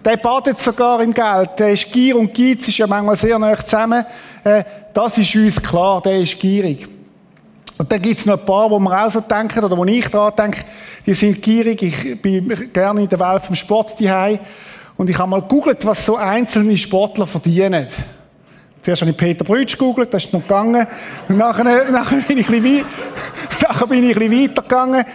Der 0.04 0.18
badet 0.18 0.60
sogar 0.60 1.02
im 1.02 1.14
Geld. 1.14 1.52
Der 1.58 1.72
ist 1.72 1.90
Gier 1.90 2.18
und 2.18 2.34
Geiz 2.34 2.68
ist 2.68 2.78
ja 2.78 2.88
manchmal 2.88 3.16
sehr 3.16 3.40
nah 3.40 3.56
zusammen. 3.58 4.06
Äh, 4.44 4.64
das 4.94 5.18
ist 5.18 5.36
uns 5.36 5.62
klar, 5.62 6.02
der 6.02 6.20
ist 6.20 6.40
gierig. 6.40 6.88
Und 7.78 7.92
dann 7.92 8.02
gibt 8.02 8.20
es 8.20 8.26
noch 8.26 8.38
ein 8.38 8.46
paar, 8.46 8.70
wo 8.70 8.78
wir 8.78 9.06
auch 9.06 9.10
so 9.10 9.22
denken, 9.22 9.64
oder 9.64 9.78
wo 9.78 9.86
ich 9.86 10.08
daran 10.10 10.34
denke, 10.36 10.66
die 11.06 11.14
sind 11.14 11.42
gierig. 11.42 11.82
Ich 11.82 12.22
bin 12.22 12.72
gerne 12.74 13.02
in 13.02 13.08
der 13.08 13.20
Welt 13.20 13.42
vom 13.42 13.56
Sport 13.56 14.02
daheim. 14.02 14.40
Und 14.98 15.10
ich 15.10 15.18
habe 15.18 15.30
mal 15.30 15.42
gegoogelt, 15.42 15.86
was 15.86 16.06
so 16.06 16.18
einzelne 16.18 16.78
Sportler 16.78 17.26
verdienen. 17.26 17.88
Zuerst 18.82 19.02
habe 19.02 19.12
ich 19.12 19.18
Peter 19.18 19.46
Brütsch 19.46 19.78
gegoogelt, 19.78 20.14
das 20.14 20.26
ist 20.26 20.34
noch 20.34 20.42
gegangen. 20.42 20.86
Und 21.30 21.38
nachher, 21.38 21.64
nachher, 21.92 22.18
bin 22.18 22.38
ich 22.38 22.50
ein 22.50 22.62
bisschen, 22.62 22.86
nachher 23.62 23.88
bin 23.88 24.04
ich 24.04 24.18
ein 24.18 24.30
bisschen 24.30 24.50
weitergegangen. 24.50 25.06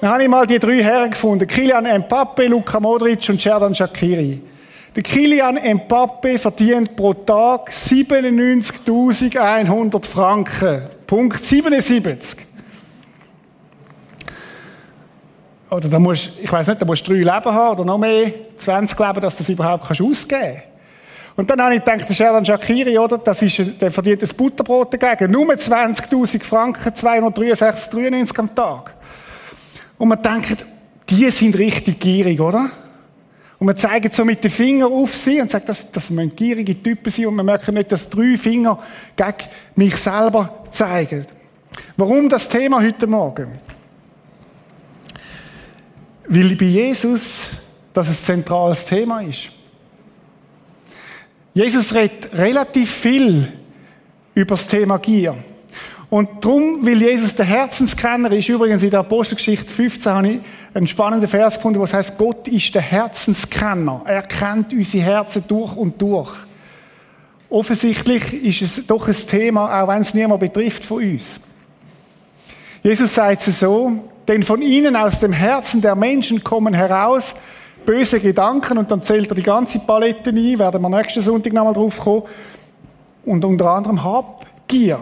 Dann 0.00 0.10
habe 0.10 0.22
ich 0.22 0.28
mal 0.28 0.46
die 0.46 0.58
drei 0.58 0.82
Herren 0.82 1.10
gefunden. 1.10 1.46
Kilian 1.46 1.84
Mbappe, 1.84 2.46
Luka 2.46 2.80
Modric 2.80 3.28
und 3.28 3.40
Sherdan 3.40 3.74
Shakiri. 3.74 4.40
Der 4.96 5.02
Kilian 5.02 5.56
Mbappe 5.56 6.38
verdient 6.38 6.96
pro 6.96 7.12
Tag 7.12 7.70
97.100 7.70 10.06
Franken. 10.06 10.84
Punkt 11.06 11.44
77. 11.44 12.46
Oder 15.68 15.88
da 15.88 15.98
musst, 15.98 16.38
ich 16.42 16.50
weiß 16.50 16.68
nicht, 16.68 16.80
da 16.80 16.86
musst 16.86 17.06
du 17.06 17.12
drei 17.12 17.18
Leben 17.18 17.28
haben 17.28 17.72
oder 17.72 17.84
noch 17.84 17.98
mehr, 17.98 18.32
20 18.56 18.98
Leben, 18.98 19.20
dass 19.20 19.36
du 19.36 19.42
das 19.42 19.50
überhaupt 19.50 19.86
kannst 19.86 20.00
ausgeben 20.00 20.40
kannst. 20.40 20.62
Und 21.36 21.50
dann 21.50 21.60
habe 21.60 21.74
ich 21.74 21.84
gedacht, 21.84 22.08
der 22.08 22.14
Sheldon 22.14 22.46
Shakiri, 22.46 22.96
oder? 22.96 23.18
Das 23.18 23.42
ist, 23.42 23.60
der 23.78 23.90
verdient 23.90 24.22
ein 24.22 24.30
Butterbrot 24.34 24.94
dagegen. 24.94 25.30
Nur 25.30 25.52
20.000 25.52 26.42
Franken, 26.42 26.94
263, 26.94 27.90
93 27.90 28.38
am 28.38 28.54
Tag. 28.54 28.94
Und 29.98 30.08
man 30.08 30.22
denkt, 30.22 30.64
die 31.10 31.28
sind 31.28 31.58
richtig 31.58 32.00
gierig, 32.00 32.40
oder? 32.40 32.70
Und 33.58 33.66
man 33.66 33.76
zeigt 33.76 34.14
so 34.14 34.24
mit 34.24 34.44
den 34.44 34.50
Fingern 34.50 34.92
auf 34.92 35.14
sie 35.14 35.40
und 35.40 35.50
sagt, 35.50 35.68
das, 35.68 35.90
das 35.90 36.10
müssen 36.10 36.36
gierige 36.36 36.80
Typen 36.82 37.10
sein. 37.10 37.26
Und 37.26 37.36
man 37.36 37.46
merkt 37.46 37.68
nicht, 37.68 37.90
dass 37.90 38.10
drei 38.10 38.36
Finger 38.36 38.78
gegen 39.16 39.50
mich 39.76 39.96
selber 39.96 40.64
zeigen. 40.70 41.24
Warum 41.96 42.28
das 42.28 42.48
Thema 42.48 42.82
heute 42.82 43.06
Morgen? 43.06 43.58
Weil 46.28 46.56
bei 46.56 46.66
Jesus 46.66 47.44
das 47.94 48.08
ein 48.08 48.16
zentrales 48.16 48.84
Thema 48.84 49.20
ist. 49.22 49.50
Jesus 51.54 51.94
redet 51.94 52.34
relativ 52.34 52.90
viel 52.90 53.50
über 54.34 54.56
das 54.56 54.66
Thema 54.66 54.98
Gier. 54.98 55.34
Und 56.08 56.44
darum, 56.44 56.86
weil 56.86 57.02
Jesus 57.02 57.34
der 57.34 57.46
Herzenskenner 57.46 58.30
ist, 58.30 58.48
übrigens 58.48 58.82
in 58.82 58.90
der 58.90 59.00
Apostelgeschichte 59.00 59.68
15 59.68 60.12
habe 60.12 60.28
ich 60.28 60.40
einen 60.72 60.86
spannenden 60.86 61.28
Vers 61.28 61.56
gefunden, 61.56 61.80
was 61.80 61.92
heißt, 61.92 62.16
Gott 62.16 62.46
ist 62.46 62.74
der 62.74 62.82
Herzenskenner. 62.82 64.02
Er 64.04 64.22
kennt 64.22 64.72
unsere 64.72 65.04
Herzen 65.04 65.44
durch 65.48 65.74
und 65.76 66.00
durch. 66.00 66.30
Offensichtlich 67.50 68.44
ist 68.44 68.62
es 68.62 68.86
doch 68.86 69.08
ein 69.08 69.14
Thema, 69.14 69.82
auch 69.82 69.88
wenn 69.88 70.02
es 70.02 70.14
niemand 70.14 70.40
betrifft 70.40 70.84
von 70.84 71.02
uns. 71.02 71.40
Jesus 72.82 73.14
sagt 73.14 73.46
es 73.48 73.58
so, 73.58 73.92
denn 74.28 74.44
von 74.44 74.62
ihnen 74.62 74.94
aus 74.94 75.18
dem 75.18 75.32
Herzen 75.32 75.80
der 75.80 75.96
Menschen 75.96 76.42
kommen 76.42 76.74
heraus 76.74 77.34
böse 77.84 78.20
Gedanken 78.20 78.78
und 78.78 78.90
dann 78.90 79.02
zählt 79.02 79.30
er 79.30 79.34
die 79.34 79.42
ganze 79.42 79.78
Palette 79.78 80.30
ein, 80.30 80.58
werden 80.58 80.82
wir 80.82 80.88
nächsten 80.88 81.22
Sonntag 81.22 81.52
nochmal 81.52 81.74
drauf 81.74 81.98
kommen. 82.00 82.24
Und 83.24 83.44
unter 83.44 83.70
anderem 83.70 84.02
Habgier. 84.02 85.00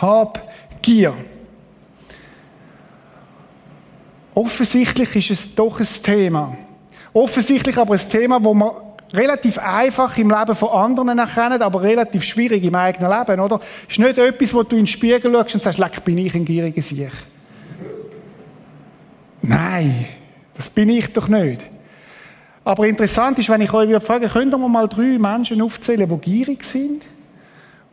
Habgier. 0.00 1.14
Offensichtlich 4.34 5.16
ist 5.16 5.30
es 5.30 5.54
doch 5.54 5.80
ein 5.80 5.88
Thema. 6.02 6.56
Offensichtlich 7.12 7.76
aber 7.76 7.94
ein 7.94 8.08
Thema, 8.08 8.42
wo 8.42 8.54
man 8.54 8.70
relativ 9.12 9.58
einfach 9.58 10.16
im 10.18 10.30
Leben 10.30 10.54
von 10.54 10.68
anderen 10.70 11.18
erkennen, 11.18 11.62
aber 11.62 11.82
relativ 11.82 12.22
schwierig 12.22 12.62
im 12.62 12.74
eigenen 12.74 13.10
Leben, 13.10 13.40
oder? 13.40 13.60
Ist 13.88 13.98
nicht 13.98 14.18
etwas, 14.18 14.54
wo 14.54 14.62
du 14.62 14.76
in 14.76 14.82
den 14.82 14.86
Spiegel 14.86 15.32
schaust 15.32 15.54
und 15.54 15.62
sagst, 15.62 15.78
leck, 15.78 16.04
bin 16.04 16.18
ich 16.18 16.34
ein 16.34 16.44
gieriger 16.44 16.82
Sieg. 16.82 17.12
Nein. 19.42 20.06
Das 20.54 20.68
bin 20.68 20.90
ich 20.90 21.12
doch 21.12 21.26
nicht. 21.26 21.62
Aber 22.64 22.86
interessant 22.86 23.38
ist, 23.38 23.48
wenn 23.48 23.62
ich 23.62 23.72
euch 23.72 24.02
frage, 24.02 24.28
könnt 24.28 24.52
ihr 24.52 24.58
mal 24.58 24.86
drei 24.86 25.18
Menschen 25.18 25.62
aufzählen, 25.62 26.08
die 26.08 26.18
gierig 26.18 26.62
sind? 26.64 27.02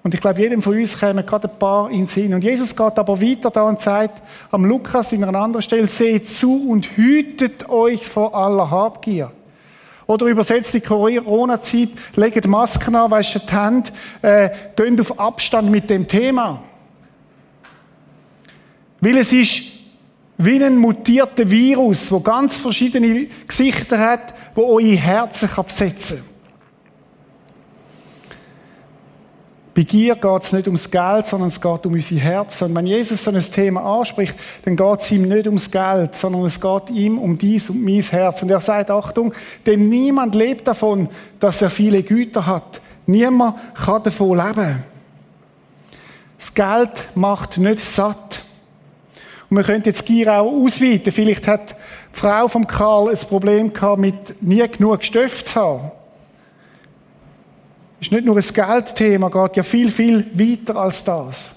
Und 0.07 0.13
ich 0.13 0.21
glaube, 0.21 0.39
jedem 0.39 0.61
von 0.61 0.73
uns 0.73 0.97
kämen 0.97 1.25
gerade 1.25 1.49
ein 1.49 1.59
paar 1.59 1.91
in 1.91 1.97
den 1.97 2.07
Sinn. 2.07 2.33
Und 2.33 2.41
Jesus 2.41 2.73
geht 2.73 2.97
aber 2.97 3.21
weiter 3.21 3.51
da 3.51 3.63
und 3.63 3.81
sagt 3.81 4.23
am 4.51 4.63
Lukas 4.63 5.11
in 5.11 5.21
einer 5.21 5.37
anderen 5.37 5.61
Stelle, 5.61 5.85
seht 5.85 6.29
zu 6.29 6.69
und 6.69 6.95
hütet 6.95 7.67
euch 7.67 8.07
vor 8.07 8.33
aller 8.33 8.71
Habgier. 8.71 9.33
Oder 10.05 10.27
übersetzt 10.27 10.73
die 10.73 10.79
Corona-Zeit, 10.79 11.89
legt 12.15 12.47
Masken 12.47 12.95
an, 12.95 13.11
wäscht 13.11 13.51
die 13.51 13.53
Hände, 13.53 13.91
äh, 14.21 14.49
geht 14.77 15.01
auf 15.01 15.19
Abstand 15.19 15.69
mit 15.69 15.89
dem 15.89 16.07
Thema. 16.07 16.63
Weil 19.01 19.17
es 19.17 19.33
ist 19.33 19.63
wie 20.37 20.63
ein 20.63 20.77
mutierter 20.77 21.49
Virus, 21.49 22.09
wo 22.13 22.21
ganz 22.21 22.57
verschiedene 22.57 23.27
Gesichter 23.45 23.99
hat, 23.99 24.33
wo 24.55 24.67
eure 24.67 24.95
Herzen 24.95 25.49
besetzen 25.65 26.19
kann. 26.19 26.36
Bei 29.77 29.83
Gier 29.83 30.15
geht 30.15 30.41
es 30.41 30.53
nicht 30.53 30.65
ums 30.65 30.89
Geld, 30.89 31.27
sondern 31.27 31.49
es 31.49 31.61
geht 31.61 31.85
um 31.85 31.93
unsere 31.93 32.19
Herzen. 32.19 32.63
Und 32.63 32.75
wenn 32.75 32.87
Jesus 32.87 33.23
so 33.23 33.29
ein 33.29 33.39
Thema 33.39 33.99
anspricht, 33.99 34.35
dann 34.65 34.75
geht 34.75 35.01
es 35.01 35.11
ihm 35.11 35.29
nicht 35.29 35.45
ums 35.45 35.69
Geld, 35.69 36.15
sondern 36.15 36.45
es 36.45 36.59
geht 36.59 36.89
ihm 36.89 37.19
um 37.19 37.37
dies 37.37 37.69
und 37.69 37.85
mein 37.85 38.01
Herz. 38.01 38.41
Und 38.41 38.49
er 38.49 38.59
sagt, 38.59 38.89
Achtung, 38.89 39.35
denn 39.67 39.87
niemand 39.87 40.33
lebt 40.33 40.67
davon, 40.67 41.09
dass 41.39 41.61
er 41.61 41.69
viele 41.69 42.01
Güter 42.01 42.47
hat. 42.47 42.81
Niemand 43.05 43.53
kann 43.75 44.01
davon 44.01 44.35
leben. 44.35 44.83
Das 46.39 46.51
Geld 46.55 47.09
macht 47.13 47.59
nicht 47.59 47.85
satt. 47.85 48.41
Und 49.47 49.57
wir 49.57 49.63
können 49.63 49.83
jetzt 49.85 50.07
Gier 50.07 50.41
auch 50.41 50.51
ausweiten. 50.51 51.13
Vielleicht 51.13 51.45
hat 51.45 51.75
die 52.15 52.19
Frau 52.19 52.47
von 52.47 52.65
Karl 52.65 53.09
ein 53.09 53.27
Problem 53.29 53.71
gehabt, 53.71 53.99
mit 53.99 54.41
nie 54.41 54.67
genug 54.67 55.03
Stoff 55.03 55.45
zu 55.45 55.55
haben. 55.61 55.91
Ist 57.99 58.11
nicht 58.11 58.25
nur 58.25 58.37
ein 58.37 58.43
Geldthema, 58.43 59.29
geht 59.29 59.57
ja 59.57 59.63
viel, 59.63 59.91
viel 59.91 60.25
weiter 60.33 60.75
als 60.75 61.03
das. 61.03 61.51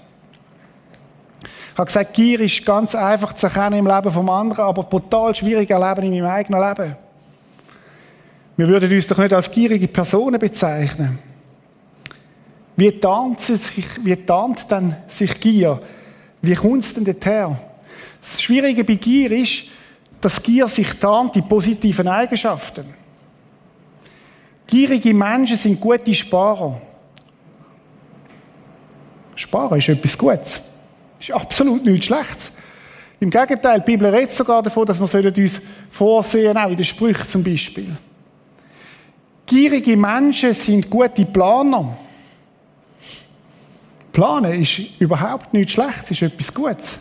Ich 1.73 1.77
habe 1.77 1.85
gesagt, 1.85 2.13
Gier 2.13 2.39
ist 2.39 2.65
ganz 2.65 2.95
einfach 2.95 3.33
zu 3.33 3.47
erkennen 3.47 3.79
im 3.79 3.87
Leben 3.87 4.11
vom 4.11 4.29
anderen, 4.29 4.65
aber 4.65 4.83
brutal 4.83 5.33
schwierig 5.35 5.69
erleben 5.69 6.03
in 6.03 6.21
meinem 6.21 6.31
eigenen 6.31 6.61
Leben. 6.61 6.95
Wir 8.57 8.67
würden 8.67 8.91
uns 8.91 9.07
doch 9.07 9.17
nicht 9.17 9.33
als 9.33 9.49
gierige 9.49 9.87
Personen 9.87 10.39
bezeichnen. 10.39 11.17
Wie 12.75 12.91
tarnt, 12.91 13.39
sich, 13.41 13.85
wie 14.03 14.15
tarnt 14.15 14.69
denn 14.69 14.95
sich 15.07 15.39
Gier? 15.39 15.79
Wie 16.41 16.55
kommt 16.55 16.83
es 16.83 16.93
denn 16.93 17.05
dorthin? 17.05 17.55
Das 18.19 18.41
Schwierige 18.41 18.83
bei 18.83 18.95
Gier 18.95 19.31
ist, 19.31 19.63
dass 20.19 20.41
Gier 20.41 20.67
sich 20.67 20.93
tarnt 20.99 21.35
in 21.35 21.47
positiven 21.47 22.07
Eigenschaften. 22.07 22.85
Gierige 24.71 25.13
Menschen 25.13 25.57
sind 25.57 25.81
gute 25.81 26.15
Sparer. 26.15 26.79
Sparen 29.35 29.77
ist 29.77 29.89
etwas 29.89 30.17
Gutes. 30.17 30.61
Ist 31.19 31.31
absolut 31.33 31.83
nichts 31.83 32.05
Schlechtes. 32.05 32.53
Im 33.19 33.29
Gegenteil, 33.29 33.81
die 33.81 33.85
Bibel 33.85 34.07
redet 34.07 34.31
sogar 34.31 34.63
davon, 34.63 34.85
dass 34.85 34.97
wir 34.97 35.37
uns 35.37 35.61
vorsehen, 35.91 36.57
auch 36.57 36.69
in 36.69 36.77
den 36.77 36.85
Sprüchen 36.85 37.27
zum 37.27 37.43
Beispiel. 37.43 37.97
Gierige 39.45 39.97
Menschen 39.97 40.53
sind 40.53 40.89
gute 40.89 41.25
Planer. 41.25 41.97
Planen 44.13 44.61
ist 44.61 45.01
überhaupt 45.01 45.53
nichts 45.53 45.73
Schlechtes, 45.73 46.11
ist 46.11 46.21
etwas 46.21 46.53
Gutes. 46.53 46.97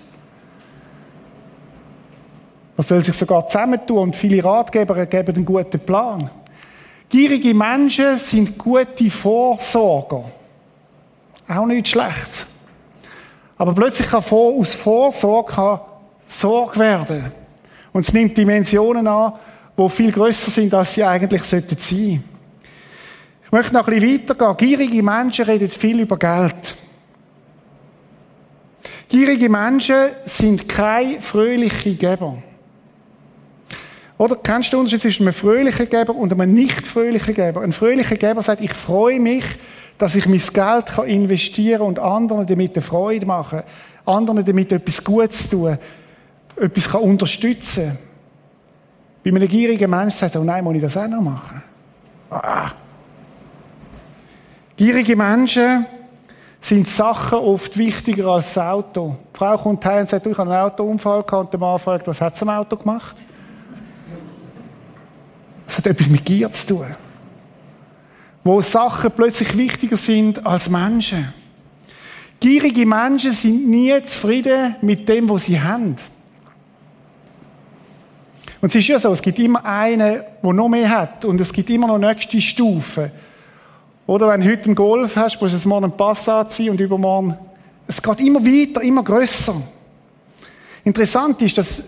Man 2.77 2.85
soll 2.85 3.00
sich 3.05 3.15
sogar 3.15 3.47
zusammentun 3.47 3.99
und 3.99 4.17
viele 4.17 4.43
Ratgeber 4.43 5.07
geben 5.07 5.37
einen 5.37 5.45
guten 5.45 5.79
Plan. 5.79 6.29
Gierige 7.11 7.52
Menschen 7.52 8.17
sind 8.17 8.57
gute 8.57 9.11
Vorsorger. 9.11 10.25
Auch 11.49 11.67
nichts 11.67 11.90
Schlechtes. 11.90 12.47
Aber 13.59 13.75
plötzlich 13.75 14.09
kann 14.09 14.23
aus 14.23 14.75
Vorsorge 14.75 15.81
Sorge 16.26 16.79
werden. 16.79 17.33
Und 17.93 18.07
es 18.07 18.12
nimmt 18.12 18.37
Dimensionen 18.38 19.07
an, 19.07 19.33
die 19.76 19.88
viel 19.88 20.12
größer 20.12 20.50
sind, 20.50 20.73
als 20.73 20.95
sie 20.95 21.05
eigentlich 21.05 21.43
sein 21.43 21.64
sollten. 21.69 21.76
Ich 21.76 22.21
Ich 23.45 23.52
möchte 23.52 23.75
noch 23.75 23.88
ein 23.88 23.99
bisschen 23.99 24.29
weitergehen. 24.29 24.57
Gierige 24.57 25.02
Menschen 25.02 25.45
reden 25.45 25.69
viel 25.69 25.99
über 25.99 26.17
Geld. 26.17 26.76
Gierige 29.09 29.49
Menschen 29.49 30.11
sind 30.25 30.69
keine 30.69 31.21
fröhlichen 31.21 31.99
Geber. 31.99 32.40
Oder 34.21 34.37
kennst 34.37 34.71
du 34.71 34.77
den 34.77 34.81
Unterschied 34.81 35.00
zwischen 35.00 35.23
einem 35.23 35.33
fröhlichen 35.33 35.89
Geber 35.89 36.15
und 36.15 36.31
einem 36.31 36.53
nicht 36.53 36.87
fröhlichen 36.87 37.33
Geber? 37.33 37.62
Ein 37.62 37.73
fröhlicher 37.73 38.17
Geber 38.17 38.43
sagt, 38.43 38.61
ich 38.61 38.75
freue 38.75 39.19
mich, 39.19 39.45
dass 39.97 40.15
ich 40.15 40.27
mein 40.27 40.43
Geld 40.53 41.09
investieren 41.09 41.79
kann 41.79 41.87
und 41.87 41.99
anderen 41.99 42.47
damit 42.47 42.77
eine 42.77 42.83
Freude 42.83 43.25
machen, 43.25 43.62
anderen 44.05 44.45
damit 44.45 44.73
etwas 44.73 45.03
Gutes 45.03 45.49
tun, 45.49 45.79
etwas 46.57 46.91
kann 46.91 47.00
unterstützen. 47.00 47.97
Bei 49.25 49.31
einem 49.31 49.49
gierigen 49.49 49.91
Menschen 49.91 50.19
sagt 50.19 50.35
er, 50.35 50.43
oh 50.43 50.45
nein, 50.45 50.65
muss 50.65 50.75
ich 50.75 50.83
das 50.83 50.99
auch 50.99 51.09
noch 51.09 51.23
machen? 51.23 51.62
Ah. 52.29 52.73
Gierige 54.77 55.17
Menschen 55.17 55.87
sind 56.61 56.87
Sachen 56.91 57.39
oft 57.39 57.75
wichtiger 57.79 58.27
als 58.27 58.53
das 58.53 58.67
Auto. 58.67 59.17
Die 59.35 59.39
Frau 59.39 59.57
kommt 59.57 59.83
heim 59.87 60.00
und 60.00 60.11
sagt, 60.11 60.27
ich 60.27 60.37
habe 60.37 60.50
einen 60.50 60.61
Autounfall 60.61 61.23
gehabt. 61.23 61.45
Und 61.45 61.53
der 61.55 61.61
Mann 61.61 61.79
fragt, 61.79 62.07
was 62.07 62.21
hat 62.21 62.37
sie 62.37 62.43
am 62.43 62.50
Auto 62.50 62.77
gemacht? 62.77 63.17
Das 65.71 65.79
hat 65.79 65.87
etwas 65.87 66.11
mit 66.11 66.25
Gier 66.25 66.50
zu 66.50 66.67
tun. 66.67 66.87
Wo 68.43 68.61
Sachen 68.61 69.12
plötzlich 69.12 69.57
wichtiger 69.57 69.97
sind 69.97 70.45
als 70.45 70.69
Menschen. 70.69 71.33
Gierige 72.41 72.85
Menschen 72.85 73.31
sind 73.31 73.69
nie 73.71 74.03
zufrieden 74.03 74.75
mit 74.83 75.09
dem, 75.09 75.29
was 75.29 75.45
sie 75.45 75.61
haben. 75.61 75.95
Und 78.61 78.69
es 78.69 78.75
ist 78.75 78.89
ja 78.89 78.99
so, 78.99 79.12
es 79.12 79.23
gibt 79.23 79.39
immer 79.39 79.65
einen, 79.65 80.23
der 80.43 80.53
noch 80.53 80.69
mehr 80.69 80.91
hat. 80.91 81.25
Und 81.25 81.41
es 81.41 81.53
gibt 81.53 81.71
immer 81.71 81.87
noch 81.87 81.99
nächste 81.99 82.41
Stufen. 82.41 83.12
Oder 84.09 84.27
wenn 84.27 84.41
du 84.41 84.50
heute 84.50 84.65
einen 84.65 84.75
Golf 84.75 85.15
hast, 85.15 85.41
musst 85.41 85.55
du 85.55 85.57
es 85.57 85.67
morgen 85.67 85.85
einen 85.85 85.97
Passat 85.97 86.50
ziehen 86.50 86.71
und 86.71 86.81
übermorgen. 86.81 87.39
Es 87.87 88.03
geht 88.03 88.19
immer 88.19 88.45
weiter, 88.45 88.83
immer 88.83 89.05
grösser. 89.05 89.55
Interessant 90.83 91.41
ist, 91.43 91.59
dass 91.59 91.85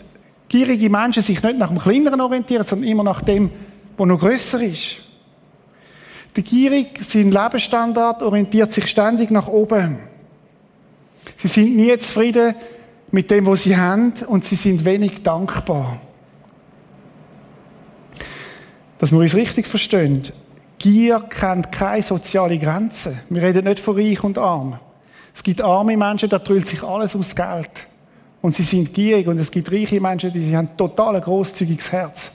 gierige 0.49 0.89
Menschen 0.89 1.25
sich 1.25 1.43
nicht 1.43 1.59
nach 1.59 1.69
dem 1.69 1.81
Kleineren 1.81 2.21
orientieren, 2.21 2.65
sondern 2.65 2.89
immer 2.89 3.03
nach 3.03 3.23
dem, 3.23 3.51
was 3.97 4.07
noch 4.07 4.19
grösser 4.19 4.61
ist. 4.61 4.99
Der 6.35 6.43
Gierig, 6.43 6.99
sein 7.03 7.31
Lebensstandard 7.31 8.23
orientiert 8.23 8.73
sich 8.73 8.87
ständig 8.89 9.31
nach 9.31 9.49
oben. 9.49 9.99
Sie 11.37 11.49
sind 11.49 11.77
nie 11.77 11.97
zufrieden 11.99 12.55
mit 13.11 13.31
dem, 13.31 13.47
was 13.47 13.65
sie 13.65 13.77
haben 13.77 14.15
und 14.27 14.45
sie 14.45 14.57
sind 14.57 14.85
wenig 14.85 15.23
dankbar. 15.23 16.01
Dass 18.99 19.13
wir 19.13 19.19
uns 19.19 19.35
richtig 19.35 19.67
verstehen. 19.67 20.23
Gier 20.79 21.21
kennt 21.29 21.71
keine 21.71 22.03
soziale 22.03 22.59
Grenzen. 22.59 23.21
Wir 23.29 23.43
reden 23.43 23.65
nicht 23.65 23.81
von 23.81 23.97
Reich 23.97 24.25
und 24.25 24.39
Arm. 24.39 24.79
Es 25.35 25.43
gibt 25.43 25.61
arme 25.63 25.97
Menschen, 25.97 26.29
da 26.29 26.39
drüllt 26.39 26.69
sich 26.69 26.83
alles 26.83 27.15
ums 27.15 27.35
Geld. 27.35 27.71
Und 28.41 28.55
sie 28.55 28.63
sind 28.63 28.93
gierig. 28.93 29.27
Und 29.27 29.39
es 29.39 29.51
gibt 29.51 29.71
reiche 29.71 30.01
Menschen, 30.01 30.33
die 30.33 30.57
haben 30.57 30.77
total 30.77 31.17
ein 31.17 31.23
grosszügiges 31.23 31.93
Herz. 31.93 32.33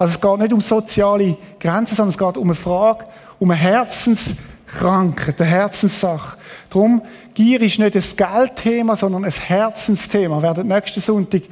Also 0.00 0.14
es 0.14 0.20
geht 0.22 0.38
nicht 0.38 0.52
um 0.54 0.62
soziale 0.62 1.36
Grenzen, 1.60 1.94
sondern 1.94 2.08
es 2.08 2.16
geht 2.16 2.38
um 2.38 2.48
eine 2.48 2.54
Frage, 2.54 3.04
um 3.38 3.50
eine 3.50 3.60
Herzenskrankheit, 3.60 5.38
eine 5.38 5.50
Herzenssache. 5.50 6.38
Darum, 6.70 7.02
Gier 7.34 7.60
ist 7.60 7.78
nicht 7.78 7.94
ein 7.94 8.02
Geldthema, 8.16 8.96
sondern 8.96 9.26
ein 9.26 9.30
Herzensthema. 9.30 10.38
Wir 10.38 10.42
werden 10.42 10.68
nächsten 10.68 11.00
Sonntag 11.00 11.42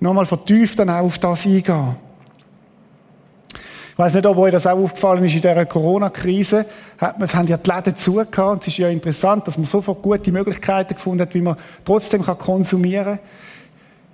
nochmal 0.00 0.24
vertieft 0.24 0.78
dann 0.78 0.88
auch 0.88 1.02
auf 1.02 1.18
das 1.18 1.44
eingehen. 1.44 1.96
Ich 3.92 3.98
weiß 3.98 4.14
nicht, 4.14 4.24
ob 4.24 4.38
euch 4.38 4.52
das 4.52 4.66
auch 4.66 4.78
aufgefallen 4.78 5.24
ist 5.24 5.34
in 5.34 5.42
dieser 5.42 5.66
Corona-Krise. 5.66 6.64
Es 7.20 7.34
haben 7.34 7.46
ja 7.46 7.58
die 7.58 7.70
Läden 7.70 7.94
zugehört. 7.94 8.38
Und 8.38 8.62
es 8.62 8.68
ist 8.68 8.78
ja 8.78 8.88
interessant, 8.88 9.46
dass 9.46 9.58
man 9.58 9.66
sofort 9.66 10.00
gute 10.00 10.32
Möglichkeiten 10.32 10.94
gefunden 10.94 11.20
hat, 11.20 11.34
wie 11.34 11.42
man 11.42 11.56
trotzdem 11.84 12.24
konsumieren 12.24 13.18
kann. 13.18 13.18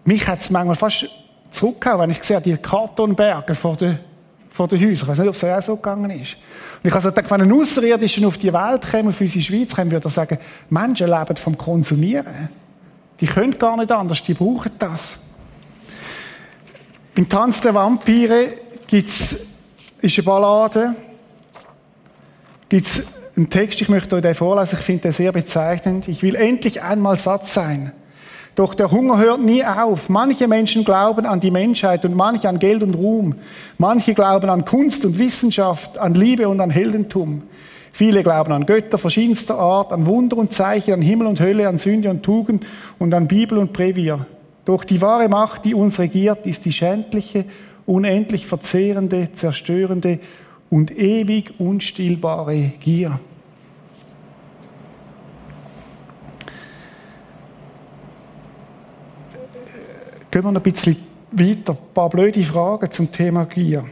Mich 0.04 0.26
hat 0.26 0.40
es 0.40 0.50
manchmal 0.50 0.74
fast 0.74 1.23
zurückgehauen, 1.54 2.00
wenn 2.00 2.10
ich 2.10 2.22
sehe, 2.22 2.40
die 2.40 2.56
Kartonberge 2.56 3.54
vor 3.54 3.76
den, 3.76 3.98
vor 4.50 4.68
den 4.68 4.80
Häusern. 4.80 4.92
Ich 4.92 5.08
weiß 5.08 5.18
nicht, 5.18 5.28
ob 5.28 5.34
es 5.34 5.44
auch 5.44 5.62
so 5.62 5.76
gegangen 5.76 6.10
ist. 6.10 6.36
Und 6.82 6.88
ich 6.88 6.92
habe 6.92 7.02
so 7.02 7.10
gedacht, 7.10 7.30
wenn 7.30 7.42
ein 7.42 7.52
Außerirdischer 7.52 8.26
auf 8.26 8.38
die 8.38 8.52
Welt 8.52 8.82
käme, 8.90 9.08
auf 9.08 9.20
unsere 9.20 9.42
Schweiz 9.42 9.74
käme, 9.74 9.90
würde 9.90 10.06
er 10.06 10.10
sagen, 10.10 10.38
Menschen 10.68 11.08
leben 11.08 11.36
vom 11.36 11.56
Konsumieren. 11.56 12.48
Die 13.20 13.26
können 13.26 13.58
gar 13.58 13.76
nicht 13.76 13.90
anders, 13.90 14.22
die 14.22 14.34
brauchen 14.34 14.72
das. 14.78 15.18
Im 17.14 17.28
Tanz 17.28 17.60
der 17.60 17.74
Vampire 17.74 18.48
gibt's, 18.86 19.46
ist 20.00 20.18
eine 20.18 20.24
Ballade, 20.24 20.94
gibt's 22.68 23.02
einen 23.36 23.48
Text, 23.48 23.80
ich 23.80 23.88
möchte 23.88 24.16
euch 24.16 24.22
den 24.22 24.34
vorlesen, 24.34 24.76
ich 24.78 24.84
finde 24.84 25.02
den 25.02 25.12
sehr 25.12 25.32
bezeichnend. 25.32 26.08
Ich 26.08 26.22
will 26.22 26.34
endlich 26.34 26.82
einmal 26.82 27.16
satt 27.16 27.46
sein. 27.46 27.92
Doch 28.54 28.74
der 28.74 28.90
Hunger 28.90 29.18
hört 29.18 29.40
nie 29.40 29.64
auf. 29.64 30.08
Manche 30.08 30.46
Menschen 30.46 30.84
glauben 30.84 31.26
an 31.26 31.40
die 31.40 31.50
Menschheit 31.50 32.04
und 32.04 32.14
manche 32.14 32.48
an 32.48 32.60
Geld 32.60 32.82
und 32.82 32.94
Ruhm. 32.94 33.34
Manche 33.78 34.14
glauben 34.14 34.48
an 34.48 34.64
Kunst 34.64 35.04
und 35.04 35.18
Wissenschaft, 35.18 35.98
an 35.98 36.14
Liebe 36.14 36.48
und 36.48 36.60
an 36.60 36.70
Heldentum. 36.70 37.42
Viele 37.92 38.22
glauben 38.22 38.52
an 38.52 38.66
Götter 38.66 38.98
verschiedenster 38.98 39.58
Art, 39.58 39.92
an 39.92 40.06
Wunder 40.06 40.36
und 40.36 40.52
Zeichen, 40.52 40.94
an 40.94 41.02
Himmel 41.02 41.26
und 41.26 41.40
Hölle, 41.40 41.68
an 41.68 41.78
Sünde 41.78 42.10
und 42.10 42.22
Tugend 42.22 42.64
und 42.98 43.12
an 43.12 43.28
Bibel 43.28 43.58
und 43.58 43.72
Brevier. 43.72 44.26
Doch 44.64 44.84
die 44.84 45.00
wahre 45.00 45.28
Macht, 45.28 45.64
die 45.64 45.74
uns 45.74 45.98
regiert, 45.98 46.46
ist 46.46 46.64
die 46.64 46.72
schändliche, 46.72 47.44
unendlich 47.86 48.46
verzehrende, 48.46 49.28
zerstörende 49.32 50.20
und 50.70 50.96
ewig 50.96 51.54
unstillbare 51.58 52.72
Gier. 52.80 53.18
Gehen 60.34 60.42
wir 60.42 60.50
noch 60.50 60.64
ein 60.64 60.72
bisschen 60.72 60.96
weiter. 61.30 61.74
Ein 61.74 61.94
paar 61.94 62.08
blöde 62.08 62.42
Fragen 62.42 62.90
zum 62.90 63.12
Thema 63.12 63.44
Gier. 63.44 63.84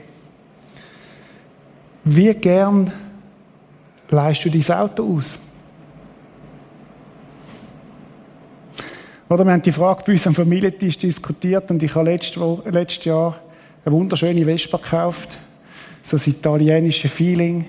Wie 2.02 2.34
gern 2.34 2.92
leist 4.10 4.44
du 4.44 4.50
dein 4.50 4.76
Auto 4.76 5.04
aus? 5.04 5.38
Oder 9.28 9.44
wir 9.44 9.52
haben 9.52 9.62
die 9.62 9.70
Frage 9.70 10.02
bei 10.04 10.14
uns 10.14 10.26
am 10.26 10.34
Familientisch 10.34 10.98
diskutiert 10.98 11.70
und 11.70 11.80
ich 11.80 11.94
habe 11.94 12.10
letztes, 12.10 13.04
Jahr 13.04 13.36
eine 13.84 13.94
wunderschöne 13.94 14.44
Vespa 14.44 14.78
gekauft. 14.78 15.38
So 16.02 16.16
ein 16.16 16.22
italienisches 16.26 17.12
Feeling. 17.12 17.66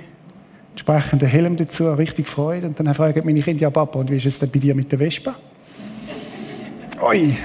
Entsprechenden 0.72 1.28
Helm 1.28 1.58
dazu, 1.58 1.94
richtig 1.94 2.28
Freude. 2.28 2.66
Und 2.66 2.80
dann 2.80 2.92
fragen 2.96 3.22
meine 3.24 3.40
Kinder, 3.44 3.62
ja 3.62 3.70
Papa, 3.70 4.00
und 4.00 4.10
wie 4.10 4.18
ist 4.18 4.26
es 4.26 4.40
denn 4.40 4.50
bei 4.50 4.58
dir 4.58 4.74
mit 4.74 4.92
der 4.92 4.98
Vespa? 4.98 5.36
Oi! 7.02 7.36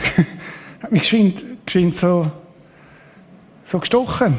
Hat 0.88 0.92
mich 0.92 1.02
geschwind, 1.02 1.44
geschwind 1.66 1.94
so, 1.94 2.30
so 3.66 3.78
gestochen. 3.78 4.38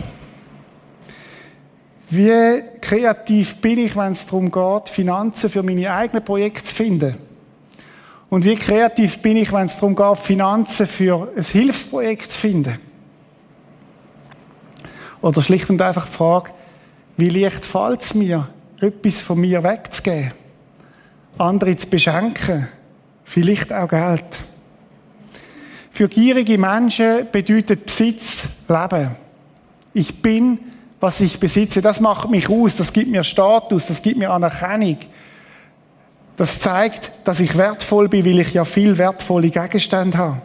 Wie 2.10 2.64
kreativ 2.82 3.58
bin 3.58 3.78
ich, 3.78 3.96
wenn 3.96 4.14
es 4.14 4.26
darum 4.26 4.50
geht, 4.50 4.90
Finanzen 4.90 5.52
für 5.52 5.62
meine 5.62 5.94
eigenen 5.94 6.26
Projekte 6.26 6.64
zu 6.64 6.74
finden? 6.74 7.18
Und 8.32 8.46
wie 8.46 8.56
kreativ 8.56 9.20
bin 9.20 9.38
ich, 9.38 9.54
wenn 9.54 9.68
es 9.68 9.76
darum 9.76 9.96
geht, 9.96 10.18
Finanzen 10.18 10.88
für 10.88 11.32
ein 11.38 11.44
Hilfsprojekt 11.44 12.32
zu 12.32 12.40
finden? 12.40 12.80
Oder 15.22 15.44
schlicht 15.44 15.70
und 15.70 15.80
einfach 15.84 16.08
die 16.08 16.14
Frage, 16.14 16.50
wie 17.16 17.30
leicht 17.30 17.68
fällt 17.68 18.02
es 18.02 18.16
mir, 18.16 18.50
etwas 18.82 19.22
von 19.22 19.40
mir 19.40 19.64
wegzugeben, 19.64 20.32
andere 21.38 21.78
zu 21.78 21.88
beschenken, 21.88 22.68
vielleicht 23.24 23.72
auch 23.72 23.88
Geld? 23.88 24.49
Für 26.00 26.08
gierige 26.08 26.58
Menschen 26.58 27.28
bedeutet 27.30 27.86
Besitz 27.86 28.48
Leben. 28.70 29.18
Ich 29.94 30.22
bin, 30.22 30.58
was 31.02 31.20
ich 31.20 31.42
besitze. 31.42 31.82
Das 31.82 32.00
macht 32.00 32.30
mich 32.30 32.50
aus, 32.50 32.78
das 32.78 32.94
gibt 32.94 33.12
mir 33.12 33.26
Status, 33.26 33.88
das 33.88 34.02
gibt 34.02 34.16
mir 34.16 34.32
Anerkennung. 34.32 34.96
Das 36.38 36.58
zeigt, 36.58 37.12
dass 37.26 37.42
ich 37.42 37.58
wertvoll 37.58 38.08
bin, 38.08 38.26
weil 38.26 38.40
ich 38.40 38.54
ja 38.54 38.64
viel 38.64 38.98
wertvolle 38.98 39.50
Gegenstände 39.50 40.18
habe. 40.18 40.42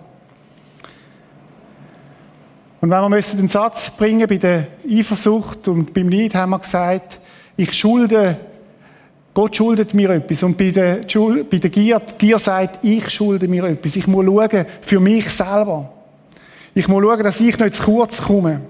Und 2.80 2.90
wenn 2.90 3.12
wir 3.12 3.22
den 3.22 3.48
Satz 3.48 3.90
bringen 3.90 4.26
bei 4.26 4.38
der 4.38 4.66
Eifersucht 4.90 5.68
und 5.68 5.94
beim 5.94 6.08
Neid 6.08 6.34
haben 6.34 6.50
wir 6.50 6.58
gesagt, 6.58 7.20
ich 7.56 7.72
schulde 7.74 8.40
Gott 9.34 9.56
schuldet 9.56 9.92
mir 9.94 10.10
etwas. 10.10 10.44
Und 10.44 10.56
bei 10.56 10.70
der, 10.70 11.00
bei 11.50 11.58
der 11.58 11.70
Gier, 11.70 12.00
Gier 12.16 12.38
sagt, 12.38 12.84
ich 12.84 13.10
schulde 13.10 13.48
mir 13.48 13.64
etwas. 13.64 13.96
Ich 13.96 14.06
muss 14.06 14.24
schauen 14.24 14.64
für 14.80 15.00
mich 15.00 15.28
selber. 15.28 15.92
Ich 16.72 16.86
muss 16.86 17.02
schauen, 17.02 17.22
dass 17.24 17.40
ich 17.40 17.58
nicht 17.58 17.74
zu 17.74 17.82
kurz 17.82 18.22
komme. 18.22 18.60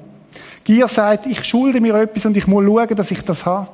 Gier 0.64 0.88
sagt, 0.88 1.26
ich 1.26 1.44
schulde 1.44 1.80
mir 1.82 1.94
etwas 1.94 2.24
und 2.24 2.36
ich 2.36 2.46
muss 2.46 2.64
schauen, 2.64 2.96
dass 2.96 3.10
ich 3.10 3.20
das 3.20 3.44
habe. 3.44 3.68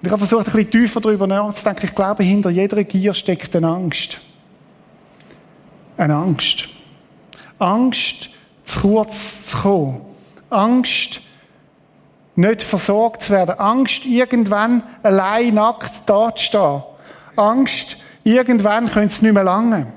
Und 0.00 0.06
ich 0.06 0.12
habe 0.12 0.26
versucht, 0.26 0.48
ein 0.48 0.52
bisschen 0.52 0.70
tiefer 0.70 1.00
darüber 1.00 1.26
nachzudenken. 1.26 1.86
Ich 1.86 1.94
glaube, 1.94 2.22
hinter 2.22 2.50
jeder 2.50 2.84
Gier 2.84 3.14
steckt 3.14 3.56
eine 3.56 3.68
Angst. 3.68 4.20
Eine 5.96 6.14
Angst. 6.14 6.68
Angst, 7.58 8.30
zu 8.64 8.80
kurz 8.80 9.46
zu 9.48 9.56
kommen. 9.58 10.00
Angst, 10.50 11.22
nicht 12.40 12.62
versorgt 12.62 13.22
zu 13.22 13.32
werden. 13.32 13.58
Angst, 13.58 14.06
irgendwann 14.06 14.82
allein 15.02 15.54
nackt 15.54 15.92
dazustehen. 16.06 16.82
Angst, 17.36 17.98
irgendwann 18.24 18.90
könnte 18.90 19.12
es 19.12 19.22
nicht 19.22 19.34
mehr 19.34 19.44
lange. 19.44 19.92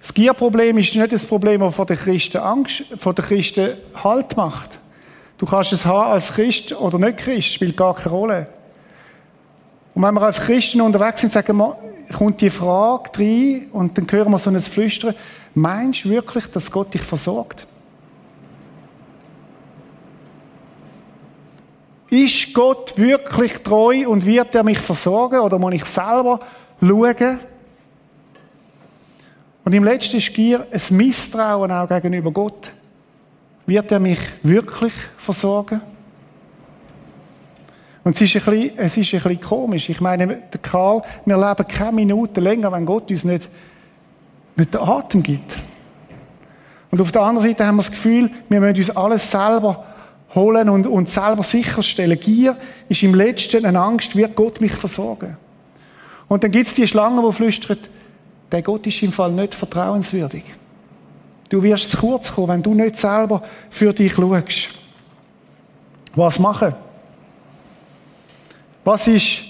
Das 0.00 0.14
Gierproblem 0.14 0.78
ist 0.78 0.94
nicht 0.94 1.12
das 1.12 1.26
Problem, 1.26 1.60
das 1.60 1.74
von 1.74 1.86
den 1.86 1.98
Christen 1.98 2.38
Angst, 2.38 2.84
von 2.96 3.14
den 3.14 3.24
Christen 3.24 3.76
Halt 4.02 4.36
macht. 4.36 4.80
Du 5.36 5.46
kannst 5.46 5.72
es 5.72 5.84
haben 5.84 6.12
als 6.12 6.32
Christ 6.32 6.72
oder 6.72 6.98
nicht 6.98 7.18
Christ, 7.18 7.52
spielt 7.52 7.76
gar 7.76 7.94
keine 7.94 8.14
Rolle. 8.14 8.46
Und 9.94 10.02
wenn 10.02 10.14
wir 10.14 10.22
als 10.22 10.40
Christen 10.40 10.80
unterwegs 10.80 11.20
sind, 11.20 11.32
sagen 11.32 11.58
wir, 11.58 11.76
kommt 12.16 12.40
die 12.40 12.50
Frage 12.50 13.10
rein 13.18 13.68
und 13.72 13.98
dann 13.98 14.06
hören 14.10 14.32
wir 14.32 14.38
so 14.38 14.50
ein 14.50 14.60
Flüstern. 14.60 15.14
Meinst 15.54 16.04
du 16.04 16.10
wirklich, 16.10 16.46
dass 16.46 16.70
Gott 16.70 16.94
dich 16.94 17.02
versorgt? 17.02 17.66
Ist 22.10 22.52
Gott 22.52 22.98
wirklich 22.98 23.58
treu 23.58 24.08
und 24.08 24.26
wird 24.26 24.54
er 24.54 24.64
mich 24.64 24.80
versorgen 24.80 25.38
oder 25.38 25.58
muss 25.58 25.74
ich 25.74 25.84
selber 25.84 26.40
schauen? 26.80 27.38
Und 29.64 29.72
im 29.72 29.84
letzten 29.84 30.16
ist 30.16 30.34
Gier 30.34 30.66
ein 30.70 30.96
Misstrauen 30.96 31.70
auch 31.70 31.88
gegenüber 31.88 32.32
Gott. 32.32 32.72
Wird 33.64 33.92
er 33.92 34.00
mich 34.00 34.18
wirklich 34.42 34.92
versorgen? 35.16 35.80
Und 38.02 38.16
es 38.16 38.22
ist, 38.22 38.36
ein 38.36 38.52
bisschen, 38.52 38.78
es 38.78 38.96
ist 38.96 39.14
ein 39.14 39.22
bisschen 39.22 39.40
komisch. 39.40 39.88
Ich 39.88 40.00
meine, 40.00 40.26
der 40.26 40.60
Karl, 40.60 41.02
wir 41.24 41.36
leben 41.36 41.68
keine 41.68 41.92
Minute 41.92 42.40
länger, 42.40 42.72
wenn 42.72 42.86
Gott 42.86 43.08
uns 43.10 43.24
nicht, 43.24 43.48
nicht 44.56 44.74
den 44.74 44.80
Atem 44.80 45.22
gibt. 45.22 45.56
Und 46.90 47.00
auf 47.00 47.12
der 47.12 47.22
anderen 47.22 47.46
Seite 47.46 47.64
haben 47.64 47.76
wir 47.76 47.82
das 47.82 47.92
Gefühl, 47.92 48.30
wir 48.48 48.60
müssen 48.60 48.76
uns 48.78 48.96
alles 48.96 49.30
selber 49.30 49.84
holen 50.34 50.68
und, 50.68 50.86
und 50.86 51.08
selber 51.08 51.42
sicherstellen. 51.42 52.18
Gier 52.18 52.56
ist 52.88 53.02
im 53.02 53.14
Letzten 53.14 53.64
eine 53.64 53.80
Angst, 53.80 54.16
wird 54.16 54.36
Gott 54.36 54.60
mich 54.60 54.72
versorgen? 54.72 55.36
Und 56.28 56.44
dann 56.44 56.52
gibt 56.52 56.68
es 56.68 56.74
die 56.74 56.86
Schlange, 56.86 57.22
die 57.26 57.32
flüstert, 57.32 57.90
der 58.52 58.62
Gott 58.62 58.86
ist 58.86 59.02
im 59.02 59.12
Fall 59.12 59.32
nicht 59.32 59.54
vertrauenswürdig. 59.54 60.44
Du 61.48 61.62
wirst 61.62 61.90
zu 61.90 61.96
kurz 61.96 62.32
kommen, 62.32 62.48
wenn 62.48 62.62
du 62.62 62.74
nicht 62.74 62.98
selber 62.98 63.42
für 63.70 63.92
dich 63.92 64.14
schaust. 64.14 64.68
Was 66.14 66.38
machen? 66.38 66.74
Was 68.84 69.08
ist, 69.08 69.42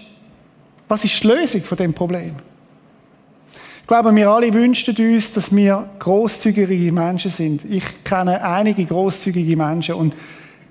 was 0.88 1.05
ist 1.05 1.23
die 1.23 1.29
Lösung 1.29 1.62
von 1.62 1.77
dem 1.77 1.93
Problem? 1.93 2.35
Ich 3.83 3.87
glaube, 3.87 4.14
wir 4.14 4.31
alle 4.31 4.53
wünschen 4.53 4.97
uns, 4.97 5.33
dass 5.33 5.55
wir 5.55 5.88
großzügige 5.99 6.93
Menschen 6.93 7.31
sind. 7.31 7.64
Ich 7.64 8.05
kenne 8.05 8.43
einige 8.43 8.87
großzügige 8.87 9.57
Menschen 9.57 9.97
und 9.97 10.14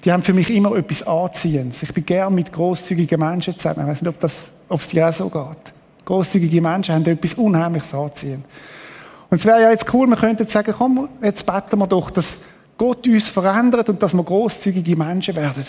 die 0.04 0.12
haben 0.12 0.24
für 0.24 0.34
mich 0.34 0.50
immer 0.50 0.76
etwas 0.76 1.06
Anziehendes. 1.06 1.84
Ich 1.84 1.94
bin 1.94 2.06
gern 2.06 2.34
mit 2.34 2.52
großzügigen 2.52 3.20
Menschen 3.20 3.58
zusammen. 3.58 3.82
Ich 3.82 3.88
weiß 3.88 4.02
nicht, 4.02 4.10
ob, 4.10 4.20
das, 4.20 4.50
ob 4.70 4.80
es 4.80 4.88
dir 4.88 5.08
auch 5.08 5.14
so 5.14 5.30
geht. 5.30 5.74
Großzügige 6.06 6.62
Menschen 6.62 6.96
haben 6.96 7.06
etwas 7.06 7.34
Unheimliches 7.34 7.94
anziehen. 7.94 8.44
Und 9.30 9.38
es 9.38 9.46
wäre 9.46 9.62
ja 9.62 9.70
jetzt 9.72 9.94
cool, 9.94 10.08
wir 10.08 10.16
könnten 10.16 10.48
sagen, 10.48 10.74
komm, 10.76 11.10
jetzt 11.22 11.46
beten 11.46 11.78
wir 11.78 11.88
doch, 11.88 12.10
dass 12.10 12.40
Gott 12.78 13.06
uns 13.08 13.28
verändert 13.28 13.90
und 13.90 14.02
dass 14.02 14.14
wir 14.14 14.24
großzügige 14.24 14.96
Menschen 14.96 15.36
werden. 15.36 15.66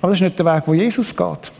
Aber 0.00 0.12
das 0.12 0.20
ist 0.20 0.24
nicht 0.24 0.38
der 0.38 0.46
Weg, 0.46 0.62
wo 0.66 0.74
Jesus 0.74 1.16
geht. 1.16 1.52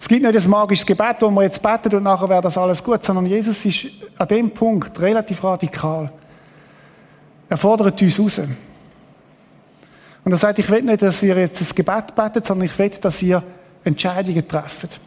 Es 0.00 0.08
gibt 0.08 0.22
nicht 0.22 0.34
das 0.34 0.48
magische 0.48 0.86
Gebet, 0.86 1.16
wo 1.20 1.30
wir 1.30 1.42
jetzt 1.42 1.62
beten 1.62 1.94
und 1.96 2.02
nachher 2.02 2.28
wäre 2.28 2.40
das 2.40 2.56
alles 2.56 2.82
gut, 2.82 3.04
sondern 3.04 3.26
Jesus 3.26 3.64
ist 3.66 3.86
an 4.16 4.26
dem 4.26 4.50
Punkt 4.50 4.98
relativ 5.00 5.44
radikal. 5.44 6.10
Er 7.48 7.56
fordert 7.56 8.00
uns 8.00 8.18
raus. 8.18 8.40
Und 10.28 10.32
er 10.32 10.36
sagt, 10.36 10.58
ich 10.58 10.68
will 10.68 10.82
nicht, 10.82 11.00
dass 11.00 11.22
ihr 11.22 11.38
jetzt 11.38 11.58
das 11.58 11.74
Gebet 11.74 12.14
betet, 12.14 12.44
sondern 12.44 12.66
ich 12.66 12.78
will, 12.78 12.90
dass 12.90 13.22
ihr 13.22 13.42
Entscheidungen 13.82 14.46
trefft. 14.46 15.00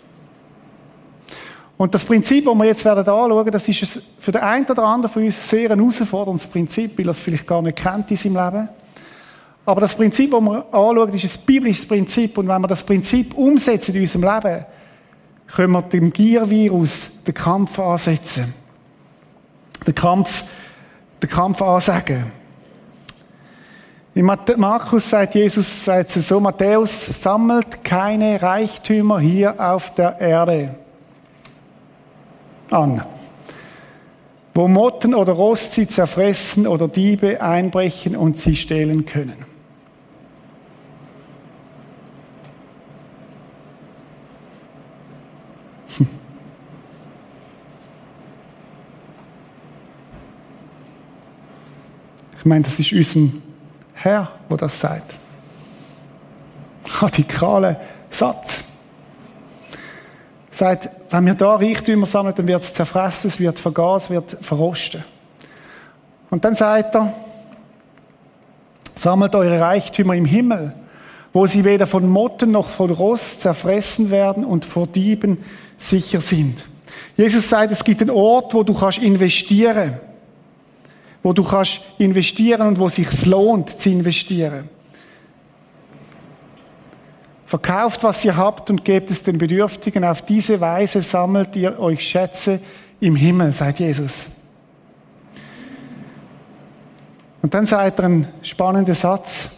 Und 1.77 1.93
das 1.93 2.03
Prinzip, 2.03 2.45
das 2.45 2.55
wir 2.55 2.65
jetzt 2.65 2.83
werden 2.83 3.07
anschauen, 3.07 3.51
das 3.51 3.69
ist 3.69 4.01
für 4.17 4.31
den 4.31 4.41
einen 4.41 4.65
oder 4.65 4.83
anderen 4.83 5.13
von 5.13 5.23
uns 5.23 5.47
sehr 5.47 5.69
ein 5.69 5.77
herausforderndes 5.77 6.47
Prinzip, 6.47 6.97
weil 6.97 7.05
er 7.05 7.11
es 7.11 7.21
vielleicht 7.21 7.45
gar 7.45 7.61
nicht 7.61 7.77
kennt 7.77 8.09
in 8.09 8.17
seinem 8.17 8.43
Leben. 8.43 8.69
Aber 9.63 9.81
das 9.81 9.93
Prinzip, 9.93 10.31
das 10.31 10.41
wir 10.41 10.65
anschauen, 10.73 11.13
ist 11.13 11.37
ein 11.37 11.45
biblisches 11.45 11.87
Prinzip. 11.87 12.39
Und 12.39 12.47
wenn 12.47 12.61
wir 12.61 12.67
das 12.67 12.83
Prinzip 12.83 13.37
umsetzen 13.37 13.93
in 13.93 14.01
unserem 14.01 14.23
Leben, 14.23 14.65
können 15.45 15.73
wir 15.73 15.83
dem 15.83 16.11
Giervirus 16.11 17.11
den 17.27 17.35
Kampf 17.35 17.77
ansetzen. 17.77 18.51
Den 19.85 19.93
Kampf, 19.93 20.45
den 21.21 21.29
Kampf 21.29 21.61
ansagen. 21.61 22.40
In 24.13 24.25
Markus 24.25 25.09
sagt 25.09 25.35
Jesus, 25.35 25.85
sagt 25.85 26.13
es 26.17 26.27
so, 26.27 26.41
Matthäus 26.41 27.21
sammelt 27.21 27.81
keine 27.85 28.41
Reichtümer 28.41 29.21
hier 29.21 29.57
auf 29.57 29.95
der 29.95 30.19
Erde 30.19 30.75
an, 32.69 33.01
wo 34.53 34.67
Motten 34.67 35.15
oder 35.15 35.31
Rost 35.31 35.75
sie 35.75 35.87
zerfressen 35.87 36.67
oder 36.67 36.89
Diebe 36.89 37.41
einbrechen 37.41 38.17
und 38.17 38.37
sie 38.37 38.57
stehlen 38.57 39.05
können. 39.05 39.45
Ich 52.37 52.45
meine, 52.45 52.63
das 52.63 52.79
ist 52.79 52.91
unser 52.91 53.40
Herr, 54.03 54.31
wo 54.49 54.55
das 54.55 54.79
sagt. 54.79 55.13
Radikaler 56.99 57.79
Satz. 58.09 58.63
Sagt, 60.49 60.89
wenn 61.11 61.25
wir 61.27 61.35
da 61.35 61.55
Reichtümer 61.55 62.07
sammeln, 62.07 62.33
dann 62.35 62.47
wird 62.47 62.63
es 62.63 62.73
zerfressen, 62.73 63.29
es 63.29 63.39
wird 63.39 63.59
vergehen, 63.59 63.97
es 63.97 64.09
wird 64.09 64.37
verrosten. 64.41 65.03
Und 66.31 66.43
dann 66.43 66.55
sagt 66.55 66.95
er, 66.95 67.13
sammelt 68.95 69.35
eure 69.35 69.61
Reichtümer 69.61 70.15
im 70.15 70.25
Himmel, 70.25 70.73
wo 71.31 71.45
sie 71.45 71.63
weder 71.63 71.85
von 71.85 72.07
Motten 72.09 72.51
noch 72.51 72.69
von 72.69 72.89
Rost 72.89 73.41
zerfressen 73.41 74.09
werden 74.09 74.43
und 74.43 74.65
vor 74.65 74.87
Dieben 74.87 75.37
sicher 75.77 76.21
sind. 76.21 76.65
Jesus 77.15 77.49
sagt, 77.49 77.71
es 77.71 77.83
gibt 77.83 78.01
einen 78.01 78.09
Ort, 78.09 78.53
wo 78.55 78.63
du 78.63 78.73
kannst 78.73 78.97
investieren 78.97 79.91
kannst 79.91 80.10
wo 81.23 81.33
du 81.33 81.43
kannst 81.43 81.81
investieren 81.97 82.67
und 82.67 82.79
wo 82.79 82.87
es 82.87 82.95
sich 82.95 83.25
lohnt 83.25 83.79
zu 83.79 83.89
investieren. 83.89 84.69
Verkauft, 87.45 88.03
was 88.03 88.23
ihr 88.23 88.37
habt 88.37 88.69
und 88.69 88.85
gebt 88.85 89.11
es 89.11 89.23
den 89.23 89.37
Bedürftigen. 89.37 90.05
Auf 90.05 90.21
diese 90.21 90.61
Weise 90.61 91.01
sammelt 91.01 91.55
ihr 91.57 91.77
euch 91.79 92.07
Schätze 92.07 92.61
im 93.01 93.15
Himmel, 93.15 93.51
sagt 93.51 93.79
Jesus. 93.79 94.27
Und 97.41 97.53
dann 97.53 97.65
sagt 97.65 97.99
er 97.99 98.05
einen 98.05 98.27
spannenden 98.41 98.93
Satz. 98.93 99.49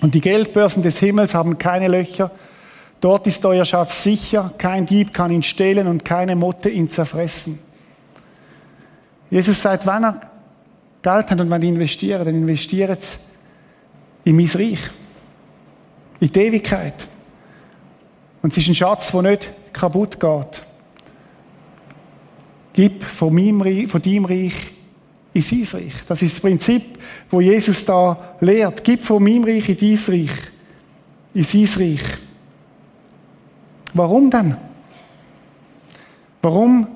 Und 0.00 0.14
die 0.14 0.20
Geldbörsen 0.20 0.82
des 0.82 0.98
Himmels 0.98 1.34
haben 1.34 1.58
keine 1.58 1.88
Löcher. 1.88 2.30
Dort 3.00 3.26
ist 3.26 3.44
euer 3.44 3.64
Schatz 3.64 4.02
sicher. 4.02 4.52
Kein 4.58 4.86
Dieb 4.86 5.14
kann 5.14 5.30
ihn 5.30 5.42
stehlen 5.42 5.86
und 5.86 6.04
keine 6.04 6.34
Motte 6.34 6.68
ihn 6.70 6.88
zerfressen. 6.88 7.60
Jesus 9.30 9.60
sagt, 9.60 9.86
wenn 9.86 10.04
ihr 10.04 10.20
Geld 11.02 11.30
habt 11.30 11.40
und 11.40 11.50
wenn 11.50 11.62
ihr 11.62 11.68
investiert, 11.68 12.20
dann 12.20 12.34
investiert 12.34 12.98
es 12.98 13.18
in 14.24 14.36
mein 14.36 14.46
Reich. 14.46 14.90
In 16.20 16.32
die 16.32 16.40
Ewigkeit. 16.40 17.08
Und 18.42 18.52
es 18.52 18.58
ist 18.58 18.68
ein 18.68 18.74
Schatz, 18.74 19.12
der 19.12 19.22
nicht 19.22 19.50
kaputt 19.72 20.18
geht. 20.18 20.62
Gib 22.72 23.02
von, 23.02 23.34
meinem 23.34 23.60
Reich, 23.60 23.88
von 23.88 24.02
deinem 24.02 24.24
Reich 24.24 24.54
in 25.34 25.42
sein 25.42 25.66
Reich. 25.72 25.92
Das 26.06 26.22
ist 26.22 26.34
das 26.34 26.40
Prinzip, 26.40 26.98
wo 27.30 27.40
Jesus 27.40 27.84
da 27.84 28.34
lehrt. 28.40 28.82
Gib 28.84 29.02
von 29.02 29.22
meinem 29.22 29.44
Reich 29.44 29.68
in 29.68 29.76
dein 29.76 30.14
Reich. 30.14 30.30
In 31.34 31.42
sein 31.42 31.82
Reich. 31.82 32.18
Warum 33.94 34.30
denn? 34.30 34.56
Warum 36.42 36.86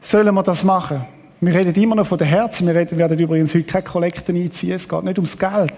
sollen 0.00 0.34
wir 0.34 0.42
das 0.42 0.64
machen? 0.64 1.04
Wir 1.40 1.54
reden 1.54 1.74
immer 1.80 1.94
noch 1.94 2.06
von 2.06 2.18
den 2.18 2.26
Herzen. 2.26 2.66
Wir 2.66 2.74
werden 2.98 3.18
übrigens 3.18 3.54
heute 3.54 3.64
keine 3.64 3.84
Kollekten 3.84 4.36
einziehen. 4.36 4.72
Es 4.72 4.88
geht 4.88 5.04
nicht 5.04 5.18
ums 5.18 5.38
Geld, 5.38 5.74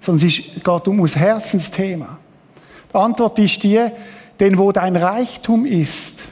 sondern 0.00 0.26
es 0.26 0.36
geht 0.36 0.88
um 0.88 1.00
das 1.00 1.16
Herzensthema. 1.16 2.18
Die 2.90 2.94
Antwort 2.94 3.38
ist 3.38 3.62
die, 3.62 3.80
denn 4.38 4.58
wo 4.58 4.72
dein 4.72 4.96
Reichtum 4.96 5.64
ist, 5.64 6.28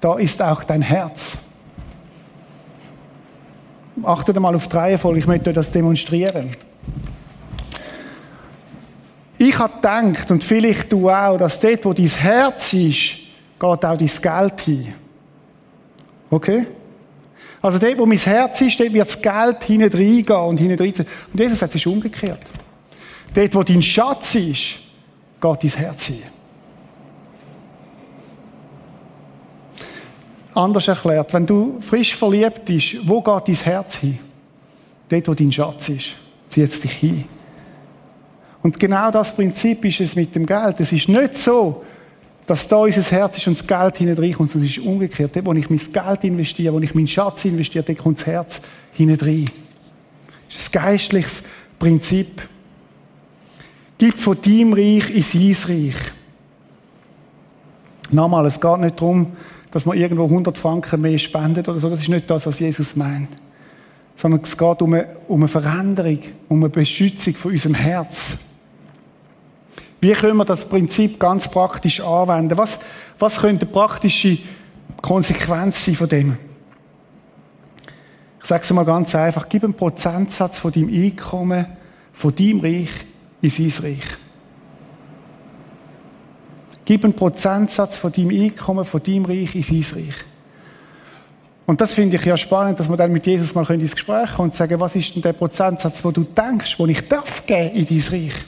da 0.00 0.16
ist 0.16 0.40
auch 0.42 0.62
dein 0.62 0.82
Herz. 0.82 1.38
Achtet 4.04 4.38
mal 4.38 4.54
auf 4.54 4.68
die 4.68 4.76
Reihenfolge, 4.76 5.18
ich 5.18 5.26
möchte 5.26 5.50
euch 5.50 5.56
das 5.56 5.70
demonstrieren. 5.70 6.50
Ich 9.38 9.58
habe 9.58 9.72
gedacht, 9.74 10.30
und 10.30 10.44
vielleicht 10.44 10.92
du 10.92 11.10
auch, 11.10 11.36
dass 11.36 11.58
dort, 11.58 11.84
wo 11.84 11.92
dein 11.92 12.06
Herz 12.06 12.72
ist, 12.74 13.16
geht 13.58 13.62
auch 13.62 13.76
dein 13.76 13.98
Geld 13.98 14.60
hin. 14.60 14.94
Okay? 16.30 16.66
Also 17.66 17.80
dort, 17.80 17.98
wo 17.98 18.06
mein 18.06 18.16
Herz 18.16 18.60
ist, 18.60 18.78
dort 18.78 18.92
wird 18.92 19.08
das 19.08 19.20
Geld 19.20 19.64
hinten 19.64 19.92
reingehen 19.92 20.40
und 20.40 20.56
hinten 20.56 20.78
reinziehen. 20.78 21.08
Und 21.32 21.40
Jesus 21.40 21.58
sagt, 21.58 21.74
es 21.74 21.80
ist 21.80 21.86
umgekehrt. 21.88 22.38
Dort, 23.34 23.54
wo 23.56 23.64
dein 23.64 23.82
Schatz 23.82 24.36
ist, 24.36 24.76
geht 25.40 25.62
dein 25.62 25.70
Herz 25.70 26.06
hin. 26.06 26.22
Anders 30.54 30.86
erklärt, 30.86 31.34
wenn 31.34 31.44
du 31.44 31.80
frisch 31.80 32.14
verliebt 32.14 32.64
bist, 32.66 32.98
wo 33.02 33.20
geht 33.20 33.48
dein 33.48 33.54
Herz 33.56 33.96
hin? 33.96 34.20
Dort, 35.08 35.26
wo 35.26 35.34
dein 35.34 35.50
Schatz 35.50 35.88
ist, 35.88 36.10
zieht 36.48 36.72
es 36.72 36.78
dich 36.78 36.92
hin. 36.92 37.24
Und 38.62 38.78
genau 38.78 39.10
das 39.10 39.34
Prinzip 39.34 39.84
ist 39.84 40.00
es 40.00 40.14
mit 40.14 40.32
dem 40.36 40.46
Geld. 40.46 40.78
Es 40.78 40.92
ist 40.92 41.08
nicht 41.08 41.36
so, 41.36 41.84
dass 42.46 42.68
da 42.68 42.76
unser 42.76 43.02
Herz 43.02 43.36
ist 43.36 43.48
und 43.48 43.58
das 43.58 43.66
Geld 43.66 43.98
hinten 43.98 44.22
reinkommt, 44.22 44.50
sondern 44.50 44.70
es 44.70 44.76
ist 44.76 44.84
umgekehrt. 44.86 45.34
Dort, 45.34 45.46
wo 45.46 45.52
ich 45.52 45.68
mein 45.68 45.78
Geld 45.78 46.24
investiere, 46.24 46.72
wo 46.72 46.78
ich 46.78 46.94
meinen 46.94 47.08
Schatz 47.08 47.44
investiere, 47.44 47.84
dort 47.84 47.98
kommt 47.98 48.18
das 48.18 48.26
Herz 48.26 48.60
hinten 48.92 49.20
rein. 49.24 49.50
Das 50.48 50.62
ist 50.62 50.76
ein 50.76 50.82
geistliches 50.82 51.42
Prinzip. 51.78 52.42
Gib 53.98 54.16
von 54.16 54.40
deinem 54.40 54.74
Reich 54.74 55.10
in 55.10 55.22
sein 55.22 55.56
Reich. 55.68 55.94
Nochmal, 58.10 58.46
es 58.46 58.60
geht 58.60 58.78
nicht 58.78 59.00
darum, 59.00 59.32
dass 59.72 59.84
man 59.84 59.98
irgendwo 59.98 60.24
100 60.24 60.56
Franken 60.56 61.00
mehr 61.00 61.18
spendet 61.18 61.68
oder 61.68 61.78
so. 61.78 61.90
Das 61.90 62.00
ist 62.00 62.08
nicht 62.08 62.30
das, 62.30 62.46
was 62.46 62.60
Jesus 62.60 62.94
meint. 62.94 63.28
Sondern 64.16 64.40
es 64.42 64.56
geht 64.56 64.82
um 64.82 64.94
eine, 64.94 65.08
um 65.26 65.40
eine 65.40 65.48
Veränderung, 65.48 66.20
um 66.48 66.60
eine 66.60 66.68
Beschützung 66.68 67.34
von 67.34 67.50
unserem 67.50 67.74
Herz. 67.74 68.45
Wie 70.06 70.12
können 70.12 70.36
wir 70.36 70.44
das 70.44 70.64
Prinzip 70.64 71.18
ganz 71.18 71.48
praktisch 71.48 72.00
anwenden? 72.00 72.56
Was, 72.56 72.78
was 73.18 73.38
könnte 73.38 73.66
praktische 73.66 74.38
Konsequenz 75.02 75.84
sein 75.84 75.96
von 75.96 76.08
dem? 76.08 76.38
Ich 78.40 78.46
sage 78.46 78.62
es 78.62 78.72
mal 78.72 78.84
ganz 78.84 79.16
einfach. 79.16 79.48
Gib 79.48 79.64
einen 79.64 79.74
Prozentsatz 79.74 80.58
von 80.58 80.70
deinem 80.70 80.94
Einkommen, 80.94 81.66
von 82.12 82.32
deinem 82.36 82.60
Reich 82.60 82.88
in 83.40 83.50
sein 83.50 83.72
Reich. 83.82 84.04
Gib 86.84 87.02
einen 87.02 87.14
Prozentsatz 87.14 87.96
von 87.96 88.12
deinem 88.12 88.30
Einkommen, 88.30 88.84
von 88.84 89.02
deinem 89.02 89.24
Reich 89.24 89.56
in 89.56 89.62
sein 89.64 89.84
Reich. 89.92 90.14
Und 91.66 91.80
das 91.80 91.94
finde 91.94 92.14
ich 92.14 92.24
ja 92.24 92.36
spannend, 92.36 92.78
dass 92.78 92.88
wir 92.88 92.96
dann 92.96 93.10
mit 93.10 93.26
Jesus 93.26 93.56
mal 93.56 93.68
ins 93.72 93.96
Gespräch 93.96 94.36
kommen 94.36 94.50
und 94.50 94.54
sagen, 94.54 94.78
was 94.78 94.94
ist 94.94 95.16
denn 95.16 95.22
der 95.22 95.32
Prozentsatz, 95.32 96.04
wo 96.04 96.12
du 96.12 96.22
denkst, 96.22 96.78
wo 96.78 96.86
ich 96.86 97.08
darf 97.08 97.44
geben 97.44 97.74
in 97.74 97.86
dein 97.86 98.12
Reich? 98.12 98.44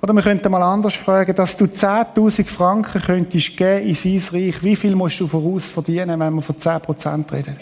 Oder 0.00 0.12
wir 0.14 0.22
könnten 0.22 0.50
mal 0.50 0.62
anders 0.62 0.94
fragen, 0.94 1.34
dass 1.34 1.56
du 1.56 1.64
10.000 1.64 2.48
Franken 2.48 3.02
könntest 3.02 3.56
geben 3.56 3.86
in 3.86 3.94
sein 3.94 4.22
Reich. 4.32 4.62
Wie 4.62 4.76
viel 4.76 4.94
musst 4.94 5.18
du 5.18 5.26
voraus 5.26 5.66
verdienen, 5.66 6.20
wenn 6.20 6.34
wir 6.34 6.42
von 6.42 6.56
10% 6.56 7.32
reden? 7.32 7.56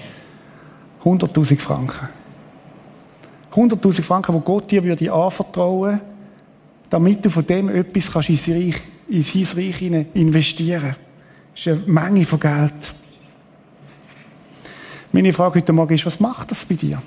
100.000 1.03 1.59
Franken. 1.59 2.09
100.000 3.55 4.03
Franken, 4.03 4.35
wo 4.35 4.41
Gott 4.41 4.71
dir 4.71 4.85
würde 4.85 5.11
anvertrauen, 5.11 6.01
damit 6.91 7.25
du 7.25 7.31
von 7.31 7.47
dem 7.47 7.71
etwas 7.71 8.13
kannst 8.13 8.29
in 8.29 8.37
sein 8.37 8.55
Reich 8.55 8.83
in 9.09 9.23
sein 9.23 9.47
Reich 9.57 9.83
investieren. 10.15 10.97
Das 11.55 11.67
ist 11.67 11.69
eine 11.69 11.81
Menge 11.87 12.25
von 12.25 12.41
Geld. 12.41 12.95
Meine 15.13 15.33
Frage 15.33 15.61
heute 15.61 15.73
Morgen 15.73 15.95
ist, 15.95 16.05
was 16.05 16.21
macht 16.21 16.51
das 16.51 16.65
bei 16.65 16.75
dir? 16.75 17.01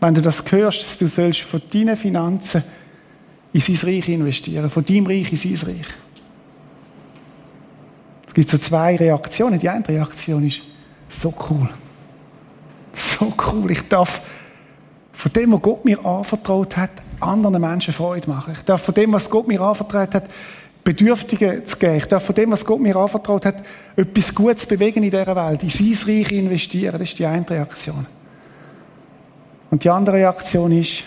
Wenn 0.00 0.14
du 0.14 0.22
das 0.22 0.42
hörst, 0.50 0.82
dass 0.82 0.96
du 0.96 1.06
sollst 1.06 1.40
von 1.40 1.60
deinen 1.72 1.96
Finanzen 1.96 2.64
in 3.52 3.60
sein 3.60 3.76
Reich 3.82 4.08
investieren, 4.08 4.70
von 4.70 4.84
deinem 4.84 5.06
Reich 5.06 5.30
in 5.30 5.36
sein 5.36 5.68
Reich. 5.68 5.86
Es 8.28 8.34
gibt 8.34 8.48
so 8.48 8.58
zwei 8.58 8.94
Reaktionen. 8.94 9.58
Die 9.58 9.68
eine 9.68 9.86
Reaktion 9.86 10.46
ist, 10.46 10.60
so 11.08 11.34
cool. 11.50 11.68
So 12.92 13.32
cool. 13.52 13.70
Ich 13.72 13.88
darf 13.88 14.22
von 15.12 15.32
dem, 15.32 15.52
was 15.52 15.62
Gott 15.62 15.84
mir 15.84 16.04
anvertraut 16.04 16.76
hat, 16.76 16.90
anderen 17.18 17.60
Menschen 17.60 17.92
Freude 17.92 18.30
machen. 18.30 18.54
Ich 18.56 18.64
darf 18.64 18.82
von 18.82 18.94
dem, 18.94 19.12
was 19.12 19.28
Gott 19.28 19.48
mir 19.48 19.60
anvertraut 19.60 20.14
hat, 20.14 20.30
Bedürftige 20.84 21.64
zu 21.64 21.76
geben. 21.76 21.96
Ich 21.96 22.06
darf 22.06 22.24
von 22.24 22.34
dem, 22.34 22.52
was 22.52 22.64
Gott 22.64 22.80
mir 22.80 22.96
anvertraut 22.96 23.44
hat, 23.44 23.56
etwas 23.96 24.34
Gutes 24.34 24.64
bewegen 24.64 25.02
in 25.02 25.10
dieser 25.10 25.36
Welt, 25.36 25.62
in 25.62 25.68
sein 25.68 25.96
Reich 26.06 26.32
investieren. 26.32 26.98
Das 26.98 27.08
ist 27.08 27.18
die 27.18 27.26
eine 27.26 27.48
Reaktion. 27.48 28.06
Und 29.70 29.84
die 29.84 29.90
andere 29.90 30.16
Reaktion 30.16 30.72
ist, 30.72 31.04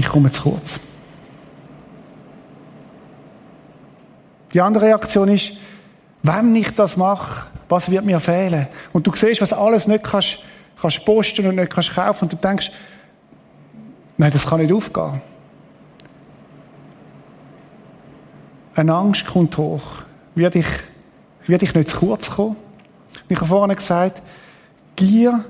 ich 0.00 0.08
komme 0.08 0.32
zu 0.32 0.42
kurz. 0.42 0.80
Die 4.52 4.60
andere 4.60 4.86
Reaktion 4.86 5.28
ist, 5.28 5.52
wenn 6.22 6.56
ich 6.56 6.74
das 6.74 6.96
mache, 6.96 7.46
was 7.68 7.90
wird 7.90 8.04
mir 8.04 8.18
fehlen? 8.18 8.66
Und 8.92 9.06
du 9.06 9.14
siehst, 9.14 9.40
was 9.40 9.52
alles 9.52 9.86
nicht 9.86 10.02
kannst, 10.02 10.38
kannst 10.80 11.04
posten 11.04 11.46
und 11.46 11.56
nicht 11.56 11.72
kannst 11.72 11.94
kaufen 11.94 12.24
und 12.24 12.32
du 12.32 12.36
denkst, 12.36 12.72
nein, 14.16 14.32
das 14.32 14.46
kann 14.46 14.60
nicht 14.60 14.72
aufgehen. 14.72 15.20
Eine 18.74 18.94
Angst 18.94 19.26
kommt 19.26 19.56
hoch. 19.58 20.02
Werde 20.34 20.60
ich, 20.60 20.66
werde 21.46 21.64
ich 21.66 21.74
nicht 21.74 21.90
zu 21.90 21.98
kurz 21.98 22.30
kommen? 22.30 22.56
Ich 23.28 23.36
habe 23.36 23.46
vorhin 23.46 23.76
gesagt, 23.76 24.22
Gier 24.96 25.44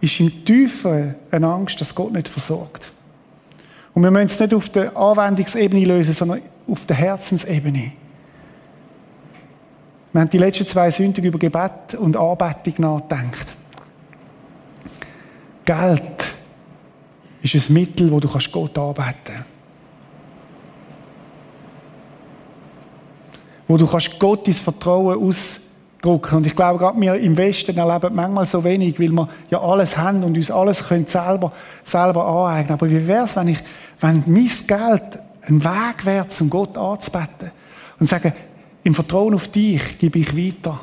ist 0.00 0.20
im 0.20 0.44
Tiefen 0.44 1.14
eine 1.30 1.46
Angst, 1.46 1.80
dass 1.80 1.94
Gott 1.94 2.12
nicht 2.12 2.28
versorgt. 2.28 2.93
Und 3.94 4.02
wir 4.02 4.10
müssen 4.10 4.26
es 4.26 4.40
nicht 4.40 4.54
auf 4.54 4.68
der 4.68 4.96
Anwendungsebene 4.96 5.84
lösen, 5.84 6.12
sondern 6.12 6.42
auf 6.68 6.84
der 6.86 6.96
Herzensebene. 6.96 7.92
Wir 10.12 10.20
haben 10.20 10.30
die 10.30 10.38
letzten 10.38 10.66
zwei 10.66 10.90
Sünden 10.90 11.24
über 11.24 11.38
Gebet 11.38 11.94
und 11.98 12.16
Anbetung 12.16 12.74
nachgedacht. 12.78 13.54
Geld 15.64 16.34
ist 17.42 17.70
ein 17.70 17.74
Mittel, 17.74 18.10
wo 18.10 18.20
du 18.20 18.28
Gott 18.28 18.78
anbeten 18.78 19.14
kannst. 19.24 19.54
wo 23.66 23.76
du 23.76 23.86
kannst 23.86 24.18
Gottes 24.18 24.60
Vertrauen 24.60 25.18
ausdrücken. 26.04 26.36
Und 26.36 26.46
ich 26.46 26.56
glaube, 26.56 26.78
gerade 26.78 27.00
wir 27.00 27.14
im 27.14 27.36
Westen 27.36 27.76
erleben 27.76 28.14
manchmal 28.14 28.46
so 28.46 28.62
wenig, 28.64 28.98
weil 28.98 29.10
wir 29.10 29.28
ja 29.50 29.60
alles 29.60 29.96
haben 29.96 30.22
und 30.24 30.36
uns 30.36 30.50
alles 30.50 30.86
können 30.86 31.06
selber, 31.06 31.52
selber 31.84 32.26
aneignen. 32.26 32.74
Aber 32.74 32.90
wie 32.90 33.06
wäre 33.06 33.24
es, 33.24 33.36
wenn 33.36 33.48
ich, 33.48 33.58
wenn 34.00 34.24
mein 34.26 34.50
Geld 34.66 35.02
ein 35.42 35.64
Weg 35.64 36.04
wäre, 36.04 36.26
um 36.40 36.50
Gott 36.50 36.78
anzubeten 36.78 37.50
und 37.98 38.08
sagen, 38.08 38.32
im 38.82 38.94
Vertrauen 38.94 39.34
auf 39.34 39.48
dich 39.48 39.98
gebe 39.98 40.18
ich 40.18 40.36
weiter. 40.36 40.78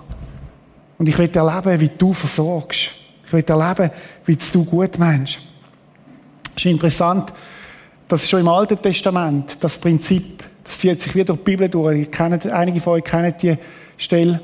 Und 0.98 1.08
ich 1.08 1.18
will 1.18 1.30
erleben, 1.34 1.80
wie 1.80 1.90
du 1.90 2.14
versorgst. 2.14 2.92
Ich 3.26 3.34
will 3.34 3.44
erleben, 3.48 3.92
wie 4.26 4.36
du 4.36 4.66
gut 4.66 4.98
meinst. 4.98 5.40
Es 6.56 6.66
ist 6.66 6.72
interessant, 6.72 7.32
dass 8.08 8.30
schon 8.30 8.42
im 8.42 8.48
Alten 8.48 8.82
Testament 8.82 9.58
das 9.62 9.78
Prinzip 9.78 10.44
das 10.64 10.78
zieht 10.78 11.02
sich 11.02 11.16
wieder 11.16 11.26
durch 11.26 11.40
die 11.40 11.44
Bibel 11.44 11.70
durch. 11.70 12.12
Kennt, 12.12 12.46
einige 12.46 12.80
von 12.80 12.94
euch 12.94 13.04
kennen 13.04 13.34
die 13.42 13.58
Stelle. 13.98 14.42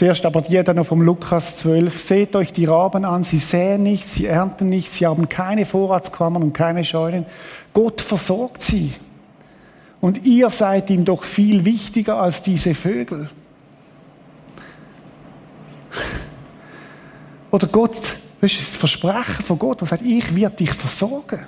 Zuerst 0.00 0.24
aber 0.24 0.40
dann 0.40 0.76
noch 0.76 0.86
vom 0.86 1.02
Lukas 1.02 1.58
12. 1.58 2.00
Seht 2.00 2.34
euch 2.34 2.54
die 2.54 2.64
Raben 2.64 3.04
an, 3.04 3.22
sie 3.22 3.36
säen 3.36 3.82
nicht, 3.82 4.08
sie 4.08 4.24
ernten 4.24 4.70
nicht, 4.70 4.90
sie 4.90 5.06
haben 5.06 5.28
keine 5.28 5.66
Vorratskammern 5.66 6.42
und 6.42 6.54
keine 6.54 6.84
Scheunen. 6.84 7.26
Gott 7.74 8.00
versorgt 8.00 8.62
sie. 8.62 8.94
Und 10.00 10.24
ihr 10.24 10.48
seid 10.48 10.88
ihm 10.88 11.04
doch 11.04 11.22
viel 11.22 11.66
wichtiger 11.66 12.18
als 12.18 12.40
diese 12.40 12.74
Vögel. 12.74 13.28
Oder 17.50 17.66
Gott, 17.66 17.96
das 18.40 18.52
ist 18.52 18.60
das 18.70 18.76
Versprechen 18.76 19.44
von 19.44 19.58
Gott, 19.58 19.82
der 19.82 19.88
sagt, 19.88 20.06
ich 20.06 20.34
werde 20.34 20.56
dich 20.56 20.72
versorgen. 20.72 21.40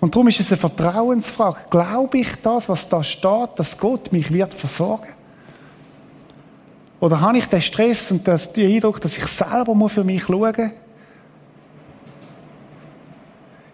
Und 0.00 0.14
darum 0.14 0.28
ist 0.28 0.40
es 0.40 0.50
eine 0.50 0.56
Vertrauensfrage. 0.56 1.58
Glaube 1.68 2.20
ich 2.20 2.28
das, 2.42 2.70
was 2.70 2.88
da 2.88 3.04
steht, 3.04 3.50
dass 3.56 3.76
Gott 3.76 4.14
mich 4.14 4.32
wird 4.32 4.54
versorgen? 4.54 5.08
Oder 7.06 7.20
habe 7.20 7.38
ich 7.38 7.46
den 7.46 7.62
Stress 7.62 8.10
und 8.10 8.26
den 8.26 8.74
Eindruck, 8.74 9.00
dass 9.00 9.16
ich 9.16 9.24
selber 9.26 9.88
für 9.88 10.02
mich 10.02 10.24
schauen 10.24 10.40
muss? 10.40 10.70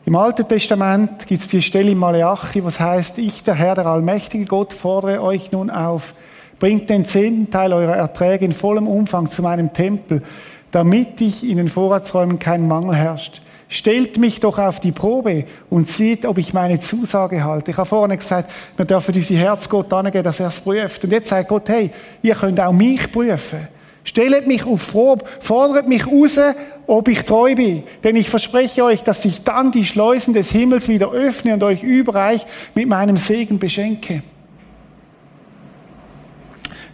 Im 0.05 0.17
Alten 0.17 0.47
Testament 0.47 1.27
gibt 1.27 1.41
es 1.41 1.49
die 1.49 1.63
Stelle 1.63 1.93
in 1.93 1.97
Maleachi, 1.97 2.63
was 2.63 2.79
heißt, 2.79 3.17
ich, 3.17 3.43
der 3.43 3.55
Herr, 3.55 3.75
der 3.75 3.87
allmächtige 3.87 4.45
Gott, 4.45 4.75
fordere 4.75 5.23
euch 5.23 5.51
nun 5.51 5.71
auf, 5.71 6.13
bringt 6.59 6.91
den 6.91 7.07
zehnten 7.07 7.51
Teil 7.51 7.73
eurer 7.73 7.97
Erträge 7.97 8.45
in 8.45 8.53
vollem 8.53 8.87
Umfang 8.87 9.31
zu 9.31 9.41
meinem 9.41 9.73
Tempel, 9.73 10.23
damit 10.71 11.19
ich 11.23 11.49
in 11.49 11.57
den 11.57 11.69
Vorratsräumen 11.69 12.39
kein 12.39 12.69
Mangel 12.69 12.95
herrscht. 12.95 13.41
Stellt 13.73 14.19
mich 14.19 14.39
doch 14.39 14.59
auf 14.59 14.81
die 14.81 14.93
Probe 14.93 15.47
und 15.71 15.89
seht, 15.89 16.27
ob 16.27 16.37
ich 16.37 16.53
meine 16.53 16.79
Zusage 16.79 17.43
halte. 17.43 17.71
Ich 17.71 17.77
habe 17.79 17.89
vorhin 17.89 18.15
gesagt, 18.19 18.53
wir 18.77 18.85
dürfen 18.85 19.15
unser 19.15 19.35
Herz 19.35 19.67
Gott 19.67 19.91
angeben, 19.95 20.23
dass 20.23 20.41
er 20.41 20.49
es 20.49 20.61
prüft. 20.61 21.03
Und 21.03 21.11
jetzt 21.11 21.31
sagt 21.31 21.49
Gott, 21.49 21.71
hey, 21.71 21.91
ihr 22.21 22.35
könnt 22.35 22.61
auch 22.61 22.75
mich 22.75 23.11
prüfen. 23.11 23.67
Stellt 24.05 24.47
mich 24.47 24.67
auf 24.67 24.93
Probe, 24.93 25.25
fordert 25.41 25.89
mich 25.89 26.07
raus, 26.07 26.39
ob 26.87 27.09
ich 27.09 27.23
treu 27.23 27.55
bin. 27.55 27.85
Denn 28.05 28.15
ich 28.15 28.29
verspreche 28.29 28.85
euch, 28.85 29.05
dass 29.05 29.25
ich 29.25 29.43
dann 29.43 29.73
die 29.73 29.87
Schleusen 29.87 30.35
des 30.35 30.53
Himmels 30.53 30.87
wieder 30.89 31.11
öffne 31.11 31.55
und 31.55 31.63
euch 31.63 31.83
überreich 31.83 32.45
mit 32.75 32.91
meinem 32.91 33.17
Segen 33.17 33.59
beschenke. 33.59 34.23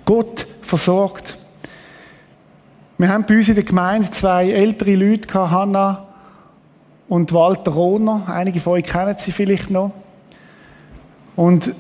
Gott 0.05 0.47
versorgt. 0.63 1.37
Wir 2.99 3.09
haben 3.09 3.25
bei 3.27 3.35
uns 3.35 3.49
in 3.49 3.57
der 3.57 3.65
Gemeinde 3.65 4.13
zwei 4.13 4.49
ältere 4.49 4.95
Leute 4.95 5.27
gehabt, 5.27 5.51
Hanna 5.51 6.08
und 7.09 7.33
Walter 7.33 7.73
Rohner. 7.73 8.23
Einige 8.27 8.61
von 8.61 8.75
euch 8.75 8.85
kennen 8.85 9.17
sie 9.19 9.33
vielleicht 9.33 9.71
noch. 9.71 9.93
Und 11.37 11.73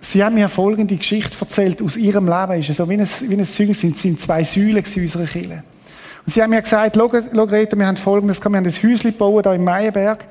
sie 0.00 0.22
haben 0.22 0.34
mir 0.34 0.48
folgende 0.48 0.96
Geschichte 0.96 1.36
erzählt 1.40 1.80
aus 1.82 1.96
ihrem 1.96 2.26
Leben. 2.26 2.60
Ist 2.60 2.72
so 2.72 2.88
wie 2.88 2.94
ein, 2.94 3.00
wie 3.00 3.42
Zeugnis 3.42 3.80
sind, 3.80 3.98
sind 3.98 4.20
zwei 4.20 4.44
Säulen 4.44 4.84
unserer 4.84 5.26
Kirche. 5.26 5.62
Und 6.26 6.32
sie 6.32 6.42
haben 6.42 6.50
mir 6.50 6.62
gesagt, 6.62 6.96
schau, 6.96 7.06
Rita, 7.06 7.76
wir 7.76 7.86
haben 7.86 7.96
folgendes, 7.96 8.40
wir 8.40 8.44
haben 8.44 8.56
ein 8.56 8.64
Häuschen 8.64 9.10
gebaut, 9.10 9.44
hier 9.44 9.54
in 9.54 9.64
Meienberg. 9.64 10.24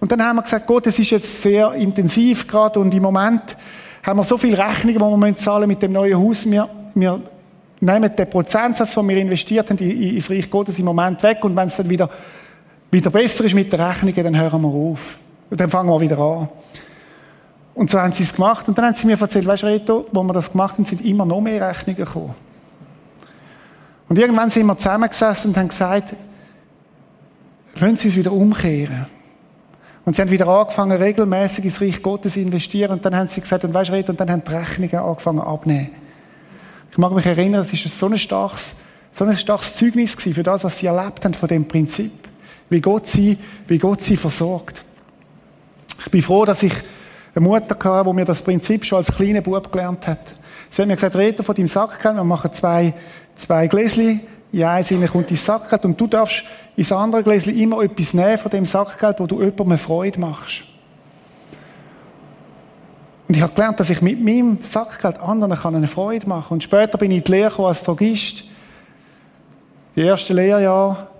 Und 0.00 0.10
dann 0.10 0.22
haben 0.22 0.36
wir 0.36 0.42
gesagt, 0.42 0.66
Gott, 0.66 0.86
es 0.86 0.98
ist 0.98 1.10
jetzt 1.10 1.42
sehr 1.42 1.72
intensiv 1.74 2.46
gerade 2.48 2.80
und 2.80 2.92
im 2.92 3.02
Moment 3.02 3.56
haben 4.02 4.18
wir 4.18 4.24
so 4.24 4.36
viele 4.36 4.58
Rechnungen, 4.58 4.98
die 4.98 5.26
wir 5.26 5.36
zahlen 5.36 5.68
mit 5.68 5.80
dem 5.82 5.92
neuen 5.92 6.18
Haus. 6.18 6.48
Wir, 6.50 6.68
wir 6.94 7.20
nehmen 7.80 8.16
den 8.16 8.30
Prozentsatz, 8.30 8.94
den 8.94 9.08
wir 9.08 9.16
investiert 9.16 9.70
haben, 9.70 9.78
ins 9.78 10.30
Reich 10.30 10.50
Gottes 10.50 10.78
im 10.78 10.86
Moment 10.86 11.22
weg 11.22 11.44
und 11.44 11.54
wenn 11.54 11.68
es 11.68 11.76
dann 11.76 11.88
wieder, 11.88 12.08
wieder 12.92 13.10
besser 13.10 13.44
ist 13.44 13.54
mit 13.54 13.72
den 13.72 13.80
Rechnungen, 13.80 14.22
dann 14.22 14.38
hören 14.38 14.60
wir 14.60 14.68
auf. 14.68 15.18
Und 15.50 15.58
dann 15.58 15.70
fangen 15.70 15.88
wir 15.88 16.00
wieder 16.00 16.18
an. 16.18 16.48
Und 17.74 17.90
so 17.90 17.98
haben 17.98 18.12
sie 18.12 18.22
es 18.22 18.34
gemacht. 18.34 18.68
Und 18.68 18.76
dann 18.76 18.84
haben 18.84 18.94
sie 18.94 19.06
mir 19.06 19.18
erzählt, 19.18 19.46
weißt 19.46 19.62
du, 19.62 19.66
Reto, 19.66 20.06
wo 20.12 20.22
wir 20.22 20.32
das 20.34 20.52
gemacht 20.52 20.74
haben, 20.74 20.84
sind 20.84 21.00
immer 21.04 21.24
noch 21.24 21.40
mehr 21.40 21.68
Rechnungen 21.68 22.04
gekommen. 22.04 22.34
Und 24.08 24.18
irgendwann 24.18 24.50
sind 24.50 24.66
wir 24.66 24.76
zusammengesessen 24.76 25.50
und 25.50 25.56
haben 25.56 25.68
gesagt, 25.68 26.14
lassen 27.76 27.96
Sie 27.96 28.08
uns 28.08 28.16
wieder 28.16 28.32
umkehren. 28.32 29.06
Und 30.04 30.16
sie 30.16 30.22
haben 30.22 30.30
wieder 30.30 30.48
angefangen, 30.48 31.00
regelmäßig 31.00 31.64
ins 31.64 31.80
Reich 31.80 32.02
Gottes 32.02 32.34
zu 32.34 32.40
investieren. 32.40 32.92
Und 32.92 33.04
dann 33.04 33.16
haben 33.16 33.28
sie 33.28 33.40
gesagt, 33.40 33.64
und 33.64 33.72
weißt 33.72 33.90
du, 33.90 34.10
und 34.10 34.20
dann 34.20 34.30
haben 34.30 34.42
die 34.44 34.52
Rechnungen 34.52 34.96
angefangen 34.96 35.40
abnehmen. 35.40 35.90
Ich 36.90 36.98
mag 36.98 37.12
mich 37.12 37.24
erinnern, 37.24 37.62
es 37.62 37.72
ist 37.72 37.98
so 37.98 38.06
ein 38.06 38.18
starkes, 38.18 38.76
so 39.14 39.24
ein 39.24 39.36
starkes 39.36 39.76
Zeugnis 39.76 40.14
für 40.14 40.42
das, 40.42 40.64
was 40.64 40.78
sie 40.78 40.86
erlebt 40.86 41.24
haben 41.24 41.34
von 41.34 41.48
dem 41.48 41.66
Prinzip. 41.66 42.21
Wie 42.72 42.80
Gott 42.80 43.06
sie, 43.06 43.36
wie 43.68 43.78
Gott 43.78 44.00
sie 44.00 44.16
versorgt. 44.16 44.82
Ich 46.06 46.10
bin 46.10 46.22
froh, 46.22 46.46
dass 46.46 46.62
ich 46.62 46.72
eine 47.34 47.46
Mutter 47.46 47.76
hatte, 47.78 48.08
die 48.08 48.14
mir 48.14 48.24
das 48.24 48.40
Prinzip 48.40 48.86
schon 48.86 48.96
als 48.96 49.14
kleiner 49.14 49.42
Bub 49.42 49.70
gelernt 49.70 50.06
hat. 50.06 50.34
Sie 50.70 50.80
hat 50.80 50.88
mir 50.88 50.94
gesagt, 50.94 51.14
Reto, 51.16 51.42
von 51.42 51.54
deinem 51.54 51.68
Sack, 51.68 52.02
wir 52.02 52.24
machen 52.24 52.50
zwei, 52.50 52.94
zwei 53.36 53.66
Gläschen 53.66 54.22
in 54.52 54.64
eins 54.64 54.88
hinein 54.88 55.08
kommt 55.08 55.30
dein 55.30 55.36
Sackgeld 55.36 55.84
und 55.84 56.00
du 56.00 56.06
darfst 56.06 56.44
ins 56.76 56.92
andere 56.92 57.22
Gläschen 57.22 57.58
immer 57.58 57.82
etwas 57.82 58.14
nehmen 58.14 58.38
von 58.38 58.50
dem 58.50 58.64
Sackgeld, 58.64 59.20
wo 59.20 59.26
du 59.26 59.42
jemandem 59.42 59.78
Freude 59.78 60.18
machst. 60.18 60.62
Und 63.28 63.36
ich 63.36 63.42
habe 63.42 63.52
gelernt, 63.52 63.80
dass 63.80 63.90
ich 63.90 64.00
mit 64.00 64.22
meinem 64.22 64.58
Sackgeld 64.62 65.18
anderen 65.20 65.52
eine 65.52 65.86
Freude 65.86 66.26
machen 66.26 66.48
kann. 66.48 66.54
Und 66.56 66.64
später 66.64 66.96
bin 66.96 67.10
ich 67.10 67.18
in 67.18 67.24
die 67.24 67.32
Lehre 67.32 67.66
als 67.66 67.82
Drogist. 67.82 68.44
Die 69.94 70.02
ersten 70.02 70.36
Lehrjahre 70.36 71.11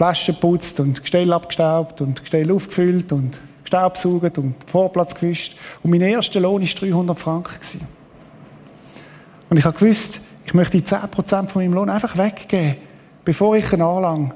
Flaschen 0.00 0.34
putzt 0.36 0.80
und 0.80 1.02
Gestell 1.02 1.30
abgestaubt 1.30 2.00
und 2.00 2.22
Gestell 2.22 2.50
aufgefüllt 2.50 3.12
und 3.12 3.38
gestaubsaugt 3.62 4.38
und 4.38 4.54
Vorplatz 4.66 5.14
gewischt. 5.14 5.58
Und 5.82 5.90
mein 5.90 6.00
erster 6.00 6.40
Lohn 6.40 6.62
war 6.62 6.68
300 6.68 7.18
Franken. 7.18 7.52
Und 9.50 9.58
ich 9.58 9.62
gewusst, 9.62 10.20
ich 10.46 10.54
möchte 10.54 10.78
10% 10.78 11.48
von 11.48 11.60
meinem 11.60 11.74
Lohn 11.74 11.90
einfach 11.90 12.16
weggeben, 12.16 12.76
bevor 13.26 13.54
ich 13.56 13.70
ihn 13.74 13.82
anlange. 13.82 14.30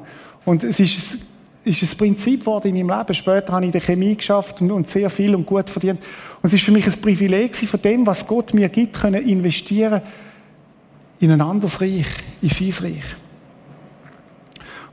Und 0.45 0.65
es 0.65 0.81
ist, 0.81 1.21
ist 1.65 1.83
ein 1.83 1.97
Prinzip 1.97 2.41
geworden 2.41 2.77
in 2.77 2.87
meinem 2.87 2.99
Leben. 2.99 3.15
Später 3.15 3.55
habe 3.55 3.63
ich 3.63 3.69
in 3.69 3.73
der 3.73 3.81
Chemie 3.81 4.17
geschafft 4.17 4.61
und, 4.61 4.71
und 4.71 4.87
sehr 4.87 5.09
viel 5.09 5.35
und 5.35 5.47
gut 5.47 5.71
verdient. 5.71 5.99
Und 6.43 6.49
es 6.49 6.53
ist 6.53 6.65
für 6.65 6.73
mich 6.73 6.87
ein 6.87 7.01
Privileg, 7.01 7.57
von 7.57 7.81
dem, 7.81 8.07
was 8.07 8.27
Gott 8.27 8.53
mir 8.53 8.69
gibt, 8.69 9.01
können 9.01 9.27
investieren 9.27 10.03
in 11.21 11.31
ein 11.31 11.41
anderes 11.41 11.81
Reich, 11.81 12.05
in 12.43 12.51
sein 12.51 12.85
Reich. 12.85 13.24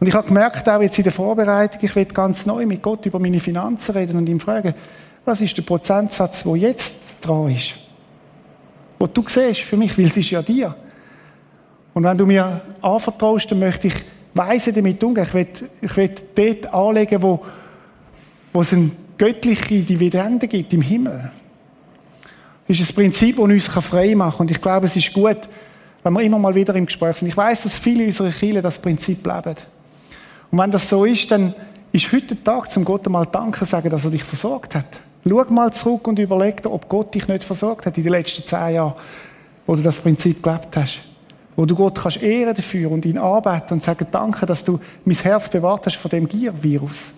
Und 0.02 0.08
ich 0.08 0.16
habe 0.16 0.28
gemerkt, 0.28 0.68
auch 0.68 0.82
jetzt 0.82 0.98
in 0.98 1.04
der 1.04 1.14
Vorbereitung, 1.14 1.78
ich 1.80 1.96
will 1.96 2.06
ganz 2.06 2.48
neu 2.48 2.66
mit 2.66 2.82
Gott 2.82 3.06
über 3.06 3.20
meine 3.20 3.40
Finanzen 3.40 3.92
reden 3.92 4.18
und 4.18 4.28
ihm 4.28 4.40
fragen, 4.40 4.74
was 5.24 5.42
ist 5.42 5.56
der 5.56 5.62
Prozentsatz, 5.62 6.42
der 6.42 6.56
jetzt 6.56 6.96
dran 7.22 7.52
ist? 7.52 7.76
Wo 8.98 9.06
du 9.06 9.24
siehst, 9.28 9.62
für 9.62 9.78
mich, 9.78 9.96
weil 9.96 10.06
es 10.06 10.18
ist 10.18 10.32
ja 10.32 10.42
dir. 10.42 10.76
Und 11.94 12.04
wenn 12.04 12.18
du 12.18 12.26
mir 12.26 12.62
anvertraust, 12.82 13.52
dann 13.52 13.60
möchte 13.60 13.90
ich 13.90 13.94
weise 14.34 14.74
damit 14.74 15.04
umgehen. 15.04 15.28
Ich 15.28 15.34
will, 15.36 15.48
ich 15.82 15.96
will 15.96 16.16
dort 16.34 16.74
anlegen, 16.74 17.22
wo, 17.22 17.46
wo 18.54 18.62
es 18.62 18.74
eine 18.74 18.90
göttliche 19.20 19.82
Dividende 19.82 20.48
gibt 20.48 20.74
im 20.74 20.82
Himmel. 20.82 21.30
Das 22.68 22.80
ist 22.80 22.90
ein 22.90 22.96
Prinzip, 22.96 23.36
das 23.36 23.46
uns 23.46 23.68
frei 23.68 24.16
machen 24.16 24.38
kann. 24.38 24.48
Und 24.48 24.52
ich 24.52 24.60
glaube, 24.60 24.88
es 24.88 24.96
ist 24.96 25.14
gut, 25.14 25.38
wenn 26.02 26.14
wir 26.14 26.22
immer 26.22 26.40
mal 26.40 26.56
wieder 26.56 26.74
im 26.74 26.88
Gespräch 26.88 27.18
sind. 27.18 27.28
Ich 27.28 27.38
weiß, 27.38 27.62
dass 27.62 27.78
viele 27.78 28.06
unserer 28.06 28.32
Kirchen 28.32 28.64
das 28.64 28.80
Prinzip 28.80 29.24
leben. 29.24 29.58
Und 30.52 30.58
wenn 30.58 30.72
das 30.72 30.90
so 30.90 31.06
ist, 31.06 31.32
dann 31.32 31.54
ist 31.92 32.12
heute 32.12 32.36
der 32.36 32.44
Tag, 32.44 32.72
zum 32.72 32.86
Gott 32.86 33.06
einmal 33.06 33.26
Danke 33.26 33.66
sagen, 33.66 33.90
dass 33.90 34.06
er 34.06 34.12
dich 34.12 34.24
versorgt 34.24 34.76
hat. 34.76 35.00
Schau 35.28 35.44
mal 35.50 35.72
zurück 35.72 36.08
und 36.08 36.20
überleg 36.20 36.62
dir, 36.62 36.72
ob 36.72 36.90
Gott 36.90 37.14
dich 37.14 37.28
nicht 37.28 37.44
versorgt 37.44 37.86
hat 37.86 37.98
in 37.98 38.04
den 38.04 38.12
letzten 38.12 38.44
zehn 38.44 38.76
Jahren, 38.76 38.94
wo 39.66 39.76
du 39.76 39.82
das 39.82 40.00
Prinzip 40.00 40.42
gelebt 40.42 40.76
hast 40.76 41.02
wo 41.56 41.66
du 41.66 41.76
Gott 41.76 42.00
kannst 42.02 42.22
ehren 42.22 42.56
dafür 42.56 42.92
und 42.92 43.06
ihn 43.06 43.18
arbeiten 43.18 43.76
und 43.76 43.84
sagen, 43.84 44.08
danke, 44.12 44.46
dass 44.46 44.64
du 44.64 44.80
mein 45.06 45.16
Herz 45.16 45.50
bewahrt 45.50 45.86
hast 45.86 45.98
vor 45.98 46.10
dem 46.10 46.28
Gier-Virus. 46.28 47.12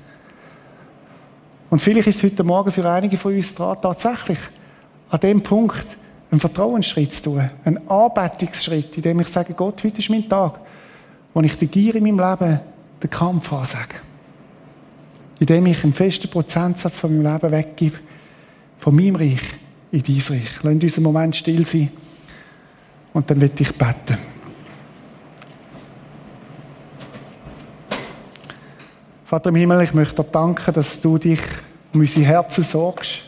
Und 1.70 1.82
vielleicht 1.82 2.08
ist 2.08 2.18
es 2.18 2.24
heute 2.24 2.44
Morgen 2.44 2.72
für 2.72 2.88
einige 2.90 3.18
von 3.18 3.34
uns 3.34 3.56
dran, 3.56 3.78
tatsächlich 3.82 4.40
an 5.10 5.20
dem 5.20 5.42
Punkt 5.42 5.86
einen 6.30 6.40
Vertrauensschritt 6.40 7.14
zu 7.14 7.24
tun, 7.24 7.50
einen 7.64 7.88
Anbetungsschritt, 7.88 8.98
in 8.98 9.04
dem 9.04 9.20
ich 9.20 9.28
sage, 9.28 9.54
Gott, 9.54 9.84
heute 9.84 10.00
ist 10.00 10.10
mein 10.10 10.28
Tag, 10.28 10.60
wo 11.34 11.42
ich 11.42 11.58
der 11.58 11.68
Gier 11.68 11.96
in 11.96 12.04
meinem 12.04 12.20
Leben 12.20 12.60
den 13.04 13.10
Kampf 13.10 13.52
ansage. 13.52 13.96
Indem 15.40 15.66
ich 15.66 15.84
einen 15.84 15.94
festen 15.94 16.30
Prozentsatz 16.30 17.00
von 17.00 17.16
meinem 17.22 17.34
Leben 17.34 17.52
weggebe, 17.52 17.98
von 18.78 18.96
meinem 18.96 19.16
Reich 19.16 19.42
in 19.92 20.02
dein 20.02 20.16
Reich. 20.16 20.50
Lass 20.64 20.74
uns 20.74 20.98
einen 20.98 21.04
Moment 21.04 21.36
still 21.36 21.66
sein. 21.68 21.92
Und 23.14 23.30
dann 23.30 23.42
wird 23.42 23.60
ich 23.60 23.72
beten. 23.74 24.18
Vater 29.26 29.50
im 29.50 29.56
Himmel, 29.56 29.82
ich 29.82 29.94
möchte 29.94 30.24
dir 30.24 30.30
danken, 30.30 30.74
dass 30.74 31.02
du 31.02 31.18
dich 31.18 31.40
um 31.94 32.00
unsere 32.00 32.26
Herzen 32.26 32.64
sorgst. 32.64 33.22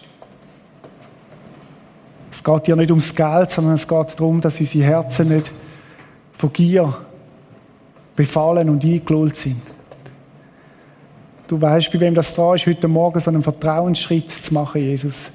Es 2.32 2.44
geht 2.44 2.68
dir 2.68 2.76
nicht 2.76 2.92
ums 2.92 3.14
Geld, 3.14 3.52
sondern 3.52 3.74
es 3.76 3.88
geht 3.88 4.20
darum, 4.20 4.42
dass 4.42 4.60
unsere 4.60 4.86
Herzen 4.86 5.30
nicht 5.30 5.52
von 6.38 6.54
Gier 6.54 6.94
befallen 8.16 8.70
und 8.70 8.84
eingelullt 8.84 9.38
sind. 9.38 9.62
Du 11.48 11.62
weißt, 11.62 11.92
bei 11.92 12.00
wem 12.00 12.16
das 12.16 12.34
dran 12.34 12.56
ist, 12.56 12.66
heute 12.66 12.88
Morgen 12.88 13.20
so 13.20 13.30
einen 13.30 13.44
Vertrauensschritt 13.44 14.32
zu 14.32 14.54
machen, 14.54 14.82
Jesus 14.82 15.32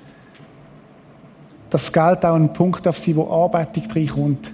das 1.70 1.92
Geld 1.92 2.24
auch 2.24 2.34
ein 2.34 2.52
Punkt 2.52 2.84
darf 2.84 2.98
sein, 2.98 3.16
wo 3.16 3.24
Anbetung 3.24 3.84
reinkommt, 3.94 4.52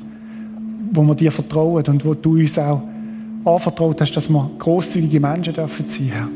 wo 0.93 1.03
wir 1.03 1.15
dir 1.15 1.33
vertrauen 1.33 1.83
und 1.89 2.05
wo 2.05 2.15
du 2.15 2.39
uns 2.39 2.59
auch 2.59 2.83
anvertraut 3.45 4.01
hast, 4.01 4.13
dass 4.13 4.29
wir 4.29 4.51
großzügige 4.59 5.19
Menschen 5.19 5.55
dürfen 5.55 5.87
sein, 5.89 6.09
Herr. 6.09 6.29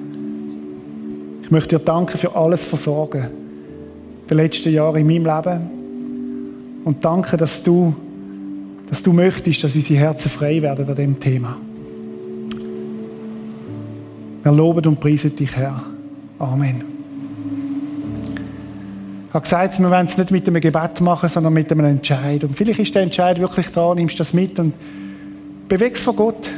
Ich 1.42 1.50
möchte 1.50 1.76
dir 1.76 1.84
danken 1.84 2.16
für 2.16 2.34
alles 2.34 2.64
Versorgen 2.64 3.28
der 4.28 4.36
letzten 4.36 4.72
Jahre 4.72 5.00
in 5.00 5.06
meinem 5.06 5.24
Leben 5.26 6.80
und 6.84 7.04
danke, 7.04 7.36
dass 7.36 7.62
du, 7.62 7.94
dass 8.88 9.02
du 9.02 9.12
möchtest, 9.12 9.62
dass 9.62 9.74
unsere 9.74 10.00
Herzen 10.00 10.30
frei 10.30 10.62
werden 10.62 10.88
an 10.88 10.94
dem 10.94 11.20
Thema. 11.20 11.56
Wir 14.42 14.52
loben 14.52 14.86
und 14.86 15.00
preisen 15.00 15.36
dich, 15.36 15.54
Herr. 15.54 15.82
Amen. 16.38 16.82
Ich 19.28 19.34
habe 19.34 19.42
gesagt, 19.42 19.78
wir 19.78 19.90
wollen 19.90 20.06
es 20.06 20.16
nicht 20.18 20.30
mit 20.30 20.48
einem 20.48 20.60
Gebet 20.60 21.00
machen, 21.02 21.28
sondern 21.28 21.52
mit 21.52 21.70
einem 21.70 21.84
Entscheid. 21.84 22.42
Und 22.42 22.56
vielleicht 22.56 22.80
ist 22.80 22.94
der 22.94 23.02
Entscheid 23.02 23.38
wirklich 23.38 23.68
da, 23.70 23.94
nimmst 23.94 24.18
das 24.18 24.32
mit 24.32 24.58
und 24.58 24.74
bewegst 25.68 26.02
von 26.02 26.16
Gott, 26.16 26.50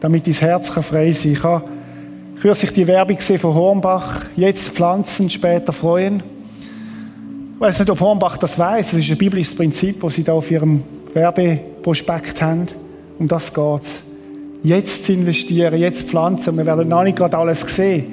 damit 0.00 0.26
dein 0.26 0.34
Herz 0.34 0.68
frei 0.68 1.12
sein 1.12 1.34
kann. 1.34 1.38
Ich 1.38 1.42
habe 1.42 1.70
kürzlich 2.40 2.72
die 2.72 2.86
Werbung 2.86 3.18
von 3.18 3.54
Hornbach. 3.54 4.24
Jetzt 4.36 4.70
pflanzen, 4.70 5.30
später 5.30 5.72
freuen. 5.72 6.22
Ich 7.54 7.60
weiß 7.60 7.78
nicht, 7.78 7.90
ob 7.90 8.00
Hornbach 8.00 8.36
das 8.36 8.58
weiß. 8.58 8.90
Das 8.90 9.00
ist 9.00 9.10
ein 9.10 9.16
biblisches 9.16 9.54
Prinzip, 9.54 10.02
das 10.02 10.16
sie 10.16 10.24
da 10.24 10.34
auf 10.34 10.50
ihrem 10.50 10.82
Werbeprospekt 11.14 12.42
haben. 12.42 12.66
Um 13.18 13.26
das 13.26 13.54
geht 13.54 13.82
es. 13.82 14.05
Jetzt 14.62 15.04
zu 15.04 15.12
investieren, 15.12 15.78
jetzt 15.78 15.98
zu 15.98 16.06
pflanzen. 16.06 16.56
Wir 16.56 16.66
werden 16.66 16.88
noch 16.88 17.04
nicht 17.04 17.16
gerade 17.16 17.36
alles 17.36 17.60
sehen. 17.60 18.04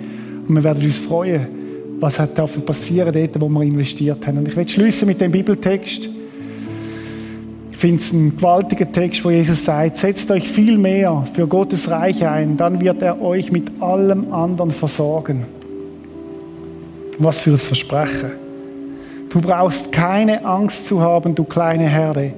Und 0.48 0.56
wir 0.56 0.64
werden 0.64 0.84
uns 0.84 1.00
freuen 1.00 1.64
was 2.04 2.20
hat 2.20 2.36
passieren 2.66 3.14
dort, 3.14 3.42
wo 3.42 3.48
wir 3.48 3.62
investiert 3.62 4.28
haben. 4.28 4.40
Und 4.40 4.50
ich 4.50 4.58
will 4.58 4.68
schließen 4.68 5.08
mit 5.08 5.22
dem 5.22 5.32
Bibeltext. 5.32 6.10
Ich 7.72 7.78
finde 7.78 8.02
es 8.02 8.12
ein 8.12 8.36
gewaltiger 8.36 8.92
Text, 8.92 9.24
wo 9.24 9.30
Jesus 9.30 9.64
sagt, 9.64 9.98
setzt 9.98 10.30
euch 10.30 10.48
viel 10.48 10.78
mehr 10.78 11.26
für 11.34 11.48
Gottes 11.48 11.90
Reich 11.90 12.26
ein, 12.26 12.58
dann 12.58 12.82
wird 12.82 13.02
er 13.02 13.22
euch 13.22 13.52
mit 13.52 13.82
allem 13.82 14.34
anderen 14.34 14.72
versorgen. 14.72 15.46
Was 17.20 17.40
für 17.40 17.52
ein 17.52 17.58
Versprechen. 17.58 18.32
Du 19.30 19.40
brauchst 19.40 19.92
keine 19.92 20.46
Angst 20.46 20.88
zu 20.88 21.02
haben, 21.02 21.36
du 21.36 21.46
kleine 21.46 21.88
Herde, 21.88 22.34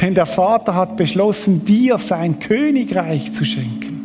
Denn 0.00 0.14
der 0.14 0.26
Vater 0.26 0.74
hat 0.74 0.96
beschlossen, 0.96 1.64
dir 1.64 1.98
sein 1.98 2.38
Königreich 2.38 3.32
zu 3.32 3.44
schenken. 3.44 3.98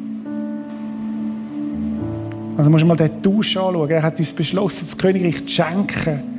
Also 2.58 2.70
muss 2.70 2.84
mal 2.84 2.96
den 2.96 3.22
Tausch 3.22 3.58
anschauen. 3.58 3.90
Er 3.90 4.04
hat 4.04 4.20
uns 4.20 4.32
beschlossen, 4.32 4.88
das 4.88 4.98
Königreich 4.98 5.46
zu 5.46 5.50
schenken. 5.50 6.34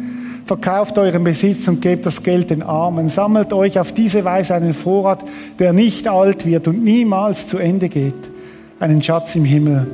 Verkauft 0.47 0.99
euren 0.99 1.25
Besitz 1.25 1.69
und 1.69 1.81
gebt 1.81 2.05
das 2.05 2.23
Geld 2.23 2.51
den 2.51 2.63
Armen. 2.63 3.09
Sammelt 3.09 3.53
euch 3.53 3.79
auf 3.79 3.93
diese 3.93 4.25
Weise 4.25 4.55
einen 4.55 4.75
Vorrat, 4.75 5.25
der 5.59 5.73
nicht 5.73 6.07
alt 6.07 6.45
wird 6.45 6.69
und 6.69 6.85
niemals 6.85 7.47
zu 7.47 7.59
Ende 7.59 7.89
geht. 7.89 8.13
Einen 8.79 9.03
Schatz 9.03 9.37
im 9.37 9.45
Himmel. 9.45 9.87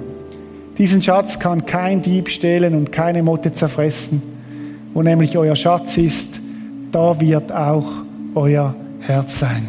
Diesen 0.76 1.02
Schatz 1.02 1.38
kann 1.38 1.66
kein 1.66 2.02
Dieb 2.02 2.30
stehlen 2.30 2.74
und 2.74 2.90
keine 2.90 3.22
Motte 3.22 3.54
zerfressen. 3.54 4.22
Wo 4.92 5.02
nämlich 5.02 5.36
euer 5.36 5.54
Schatz 5.54 5.98
ist, 5.98 6.40
da 6.90 7.20
wird 7.20 7.52
auch 7.52 7.86
euer 8.34 8.74
Herz 9.10 9.40
sein. 9.40 9.66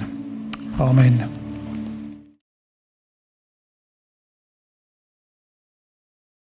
Amen. 0.78 1.41